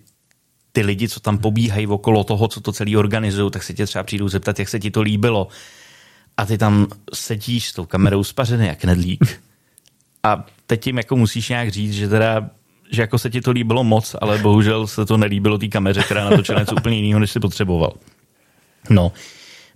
[0.72, 4.04] ty lidi, co tam pobíhají okolo toho, co to celý organizují, tak se tě třeba
[4.04, 5.48] přijdou zeptat, jak se ti to líbilo.
[6.36, 9.42] A ty tam sedíš s tou kamerou spařený jak nedlík.
[10.22, 12.50] A teď jim jako musíš nějak říct, že teda
[12.92, 16.30] že jako se ti to líbilo moc, ale bohužel se to nelíbilo té kameře, která
[16.30, 17.92] natočila něco úplně jiného, než si potřeboval.
[18.90, 19.12] No,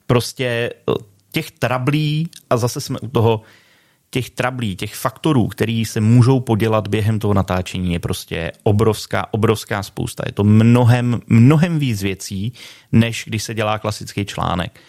[0.07, 0.93] prostě eh,
[1.33, 3.43] těch trablí, a zase jsme u toho,
[4.11, 9.83] těch trablí, těch faktorů, který se můžou podělat během toho natáčení, je prostě obrovská, obrovská
[9.83, 10.23] spousta.
[10.27, 12.53] Je to mnohem, mnohem víc věcí,
[12.93, 14.81] než když se dělá klasický článek.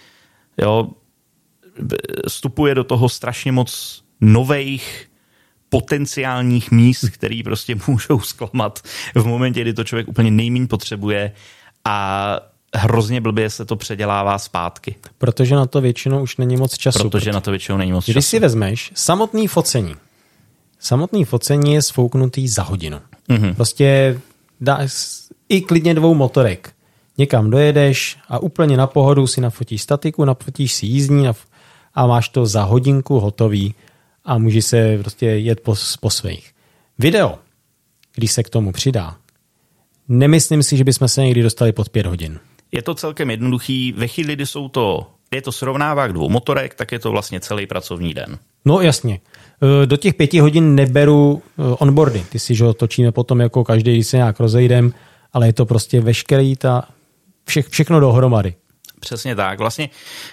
[0.62, 0.90] Jo,
[2.28, 5.07] vstupuje do toho strašně moc nových
[5.70, 8.80] potenciálních míst, který prostě můžou zklamat
[9.16, 11.32] v momentě, kdy to člověk úplně nejméně potřebuje
[11.86, 12.40] a
[12.76, 14.96] hrozně blbě se to předělává zpátky.
[15.18, 17.10] Protože na to většinou už není moc času.
[17.10, 18.30] Protože na to většinou není moc Když času.
[18.30, 19.96] si vezmeš samotný focení.
[20.80, 23.00] Samotný focení je sfouknutý za hodinu.
[23.30, 23.56] Mm-hmm.
[23.56, 24.20] Prostě
[24.62, 24.80] dá,
[25.50, 26.74] i klidně dvou motorek.
[27.18, 31.28] Někam dojedeš a úplně na pohodu si nafotíš statiku, nafotíš si jízdní
[31.96, 33.76] a máš to za hodinku hotový
[34.28, 36.52] a můžeš se prostě jet po, po svých.
[37.00, 37.40] Video,
[38.16, 39.16] když se k tomu přidá,
[40.08, 42.40] nemyslím si, že bychom se někdy dostali pod pět hodin.
[42.72, 43.92] Je to celkem jednoduchý.
[43.92, 47.68] Ve chvíli, kdy jsou to, je to srovnávák dvou motorek, tak je to vlastně celý
[47.68, 48.38] pracovní den.
[48.66, 49.20] No jasně.
[49.86, 52.26] Do těch pěti hodin neberu onboardy.
[52.30, 54.94] Ty si, že ho točíme potom jako každý, když se nějak rozejdem,
[55.34, 56.88] ale je to prostě veškerý ta,
[57.46, 58.56] vše, všechno dohromady.
[59.00, 59.60] Přesně tak.
[59.60, 59.90] Vlastně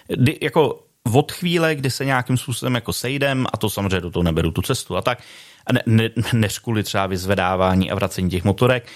[0.09, 4.22] kdy, jako od chvíle, kdy se nějakým způsobem jako sejdem, a to samozřejmě do toho
[4.22, 5.22] neberu tu cestu a tak,
[5.66, 8.88] a ne, ne, než kvůli třeba vyzvedávání a vracení těch motorek,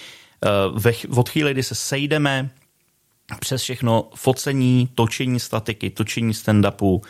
[0.74, 2.50] ve, od chvíle, kdy se sejdeme,
[3.40, 7.00] přes všechno focení, točení statiky, točení stand-upu,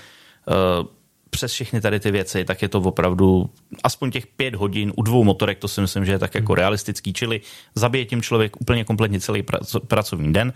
[1.31, 3.51] přes všechny tady ty věci, tak je to opravdu
[3.85, 7.13] aspoň těch pět hodin u dvou motorek, to si myslím, že je tak jako realistický,
[7.13, 7.41] čili
[7.75, 9.45] zabije tím člověk úplně kompletně celý
[9.89, 10.53] pracovní den.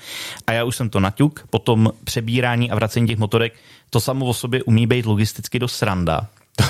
[0.47, 3.55] A já už jsem to naťuk, potom přebírání a vracení těch motorek,
[3.93, 6.27] to samo o sobě umí být logisticky do sranda.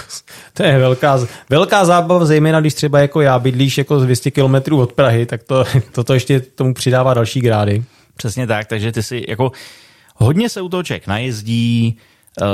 [0.55, 4.75] To je velká, velká zábava, zejména když třeba jako já bydlíš jako z 200 km
[4.75, 7.85] od Prahy, tak to, toto ještě tomu přidává další grády.
[8.17, 9.53] Přesně tak, takže ty si jako
[10.17, 11.99] hodně se u toho člověk najezdí,
[12.41, 12.49] Uh,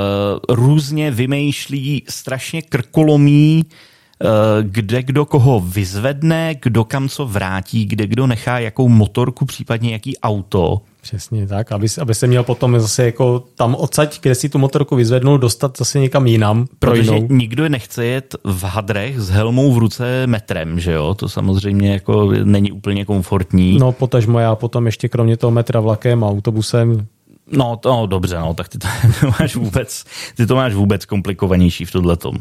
[0.49, 4.29] různě vymýšlí, strašně krkolomí, uh,
[4.63, 10.19] kde kdo koho vyzvedne, kdo kam co vrátí, kde kdo nechá jakou motorku, případně jaký
[10.19, 10.83] auto.
[11.01, 14.97] Přesně tak, aby, aby se měl potom zase jako tam odsaď, kde si tu motorku
[14.97, 16.67] vyzvednul, dostat zase někam jinam.
[16.79, 17.27] Protože jinou.
[17.31, 21.15] nikdo nechce jet v hadrech s helmou v ruce metrem, že jo?
[21.15, 23.79] To samozřejmě jako není úplně komfortní.
[23.79, 27.07] No potažmo já potom ještě kromě toho metra vlakem a autobusem
[27.53, 28.89] No, to, no, dobře, no, tak ty to,
[29.41, 30.05] máš vůbec,
[30.37, 32.35] ty to máš vůbec komplikovanější v tohletom.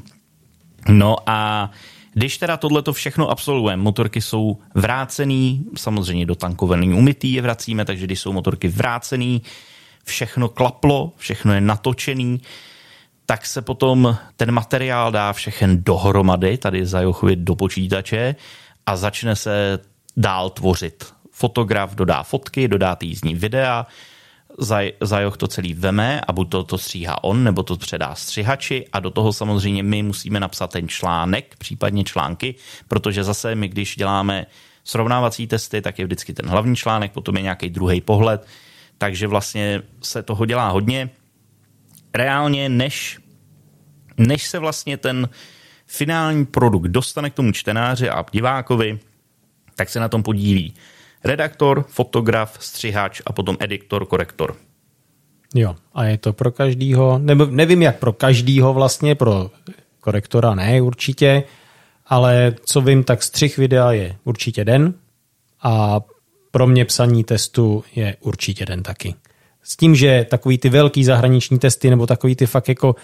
[0.90, 1.72] No a
[2.18, 8.06] když teda tohleto všechno absolvujeme, motorky jsou vrácený, samozřejmě do tankovaný umytý je vracíme, takže
[8.06, 9.42] když jsou motorky vrácený,
[10.04, 12.42] všechno klaplo, všechno je natočený,
[13.26, 18.36] tak se potom ten materiál dá všechen dohromady, tady zajochuje do počítače
[18.86, 19.80] a začne se
[20.18, 21.14] dál tvořit.
[21.32, 23.88] Fotograf dodá fotky, dodá týzní videa,
[25.02, 29.00] Zajoch to celý veme a buď to, to stříhá on, nebo to předá střihači a
[29.00, 32.56] do toho samozřejmě my musíme napsat ten článek, případně články,
[32.88, 34.46] protože zase my, když děláme
[34.84, 38.48] srovnávací testy, tak je vždycky ten hlavní článek, potom je nějaký druhý pohled,
[38.98, 41.10] takže vlastně se toho dělá hodně.
[42.14, 43.20] Reálně, než,
[44.18, 45.30] než se vlastně ten
[45.88, 49.00] finální produkt dostane k tomu čtenáři a divákovi,
[49.76, 50.74] tak se na tom podílí
[51.28, 54.56] redaktor, fotograf, střihač a potom editor, korektor.
[55.56, 59.52] Jo, a je to pro každýho, nebo nevím jak pro každýho vlastně, pro
[60.02, 61.44] korektora ne určitě,
[62.06, 64.94] ale co vím, tak střih videa je určitě den
[65.64, 66.00] a
[66.52, 69.16] pro mě psaní testu je určitě den taky.
[69.64, 72.96] S tím, že takový ty velký zahraniční testy nebo takový ty fakt jako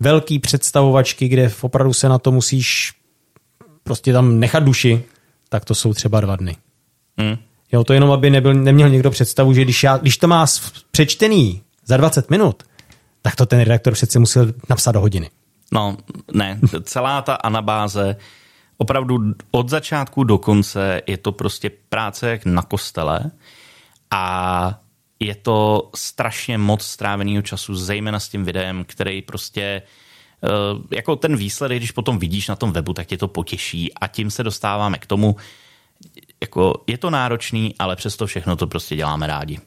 [0.00, 2.92] velký představovačky, kde opravdu se na to musíš
[3.82, 5.04] prostě tam nechat duši,
[5.48, 6.56] tak to jsou třeba dva dny.
[7.18, 7.36] Hmm.
[7.72, 10.46] Jo, to jenom, aby nebyl, neměl někdo představu, že když, já, když to má
[10.90, 12.62] přečtený za 20 minut,
[13.22, 15.30] tak to ten redaktor přece musel napsat do hodiny.
[15.72, 15.96] No,
[16.32, 18.16] ne, celá ta anabáze,
[18.76, 19.18] opravdu
[19.50, 23.30] od začátku do konce je to prostě práce jak na kostele
[24.10, 24.78] a
[25.20, 29.62] je to strašně moc stráveného času, zejména s tím videem, který prostě
[30.44, 30.48] eh,
[30.96, 34.30] jako ten výsledek, když potom vidíš na tom webu, tak tě to potěší a tím
[34.30, 35.36] se dostáváme k tomu,
[36.42, 39.60] jako je to náročný, ale přesto všechno to prostě děláme rádi.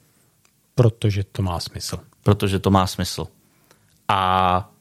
[0.76, 1.99] Protože to má smysl.
[2.23, 3.28] Protože to má smysl.
[4.07, 4.71] A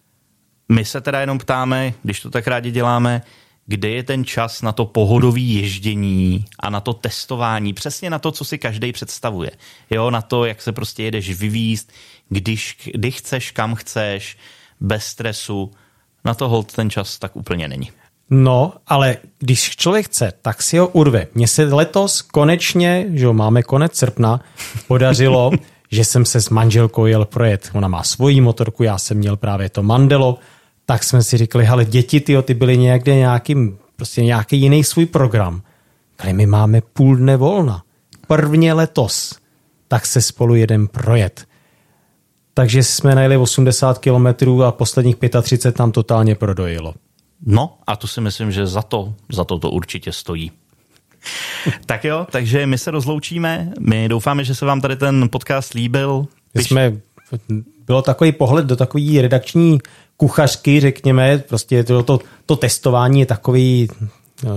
[0.68, 3.22] my se teda jenom ptáme, když to tak rádi děláme,
[3.66, 8.32] kde je ten čas na to pohodové ježdění a na to testování, přesně na to,
[8.32, 9.51] co si každý představuje.
[9.90, 11.92] Jo, na to, jak se prostě jedeš vyvíst,
[12.28, 14.36] když, kdy chceš, kam chceš,
[14.80, 15.70] bez stresu.
[16.24, 17.90] Na to hold ten čas tak úplně není.
[18.30, 21.26] No, ale když člověk chce, tak si ho urve.
[21.34, 24.40] Mně se letos konečně, že máme konec srpna,
[24.88, 25.50] podařilo,
[25.90, 27.70] že jsem se s manželkou jel projet.
[27.72, 30.38] Ona má svoji motorku, já jsem měl právě to Mandelo,
[30.86, 35.06] tak jsme si říkali, ale děti, tyjo, ty byly někde nějakým, prostě nějaký jiný svůj
[35.06, 35.62] program.
[36.18, 37.82] Ale my máme půl dne volna.
[38.26, 39.38] Prvně letos.
[39.88, 41.44] Tak se spolu jeden projet.
[42.54, 46.94] Takže jsme najeli 80 kilometrů a posledních 35 tam totálně prodojilo.
[47.47, 50.53] No a to si myslím, že za to, za to to určitě stojí.
[51.86, 53.72] tak jo, takže my se rozloučíme.
[53.80, 56.26] My doufáme, že se vám tady ten podcast líbil.
[56.55, 56.92] My jsme,
[57.86, 59.78] bylo takový pohled do takové redakční
[60.16, 63.88] kuchařky, řekněme, prostě to, to, to testování je takový,
[64.45, 64.51] uh,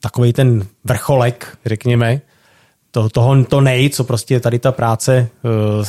[0.00, 2.20] takový ten vrcholek, řekněme,
[2.90, 5.84] to, toho, to nej, co prostě tady ta práce uh,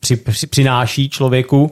[0.00, 1.70] při, při, přináší člověku,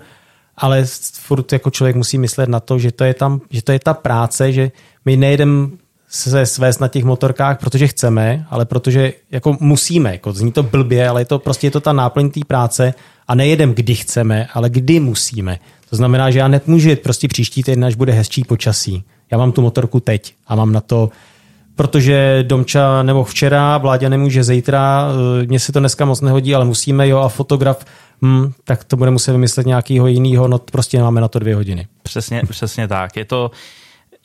[0.61, 3.79] ale furt jako člověk musí myslet na to, že to je, tam, že to je
[3.79, 4.71] ta práce, že
[5.05, 5.69] my nejedeme
[6.09, 10.13] se svést na těch motorkách, protože chceme, ale protože jako musíme.
[10.13, 12.95] Jako zní to blbě, ale je to prostě je to ta náplň té práce
[13.29, 15.59] a nejedem kdy chceme, ale kdy musíme.
[15.91, 19.05] To znamená, že já nemůžu jít prostě příští týden, až bude hezčí počasí.
[19.31, 21.11] Já mám tu motorku teď a mám na to
[21.77, 25.09] protože Domča nebo včera, Vláďa nemůže zítra,
[25.43, 27.85] eh, mně se to dneska moc nehodí, ale musíme, jo, a fotograf,
[28.23, 31.87] hm, tak to bude muset vymyslet nějakého jiného, no prostě máme na to dvě hodiny.
[32.03, 33.17] Přesně, přesně tak.
[33.17, 33.51] Je to,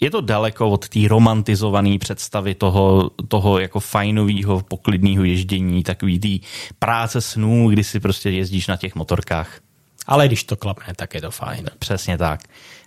[0.01, 6.47] je to daleko od té romantizované představy toho, toho jako fajnového, poklidného ježdění, takový té
[6.79, 9.59] práce snů, kdy si prostě jezdíš na těch motorkách.
[10.07, 11.65] Ale když to klapne, tak je to fajn.
[11.79, 12.39] Přesně tak.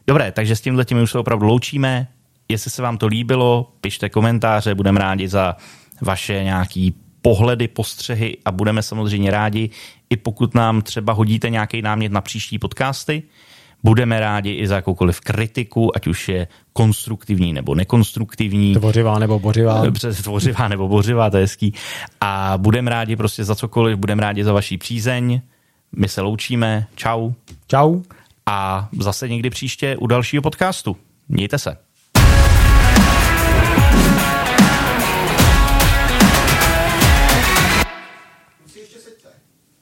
[0.06, 2.08] Dobré, takže s tímhle tím už se opravdu loučíme.
[2.48, 5.56] Jestli se vám to líbilo, pište komentáře, budeme rádi za
[6.02, 9.70] vaše nějaký pohledy, postřehy a budeme samozřejmě rádi,
[10.10, 13.22] i pokud nám třeba hodíte nějaký námět na příští podcasty.
[13.82, 18.74] Budeme rádi i za jakoukoliv kritiku, ať už je konstruktivní nebo nekonstruktivní.
[18.74, 19.90] Tvořivá nebo bořivá.
[19.90, 21.74] Přes tvořivá nebo bořivá, to je hezký.
[22.20, 25.40] A budeme rádi prostě za cokoliv, budeme rádi za vaší přízeň.
[25.96, 26.86] My se loučíme.
[26.94, 27.30] Čau.
[27.66, 28.00] Čau.
[28.46, 30.96] A zase někdy příště u dalšího podcastu.
[31.28, 31.87] Mějte se.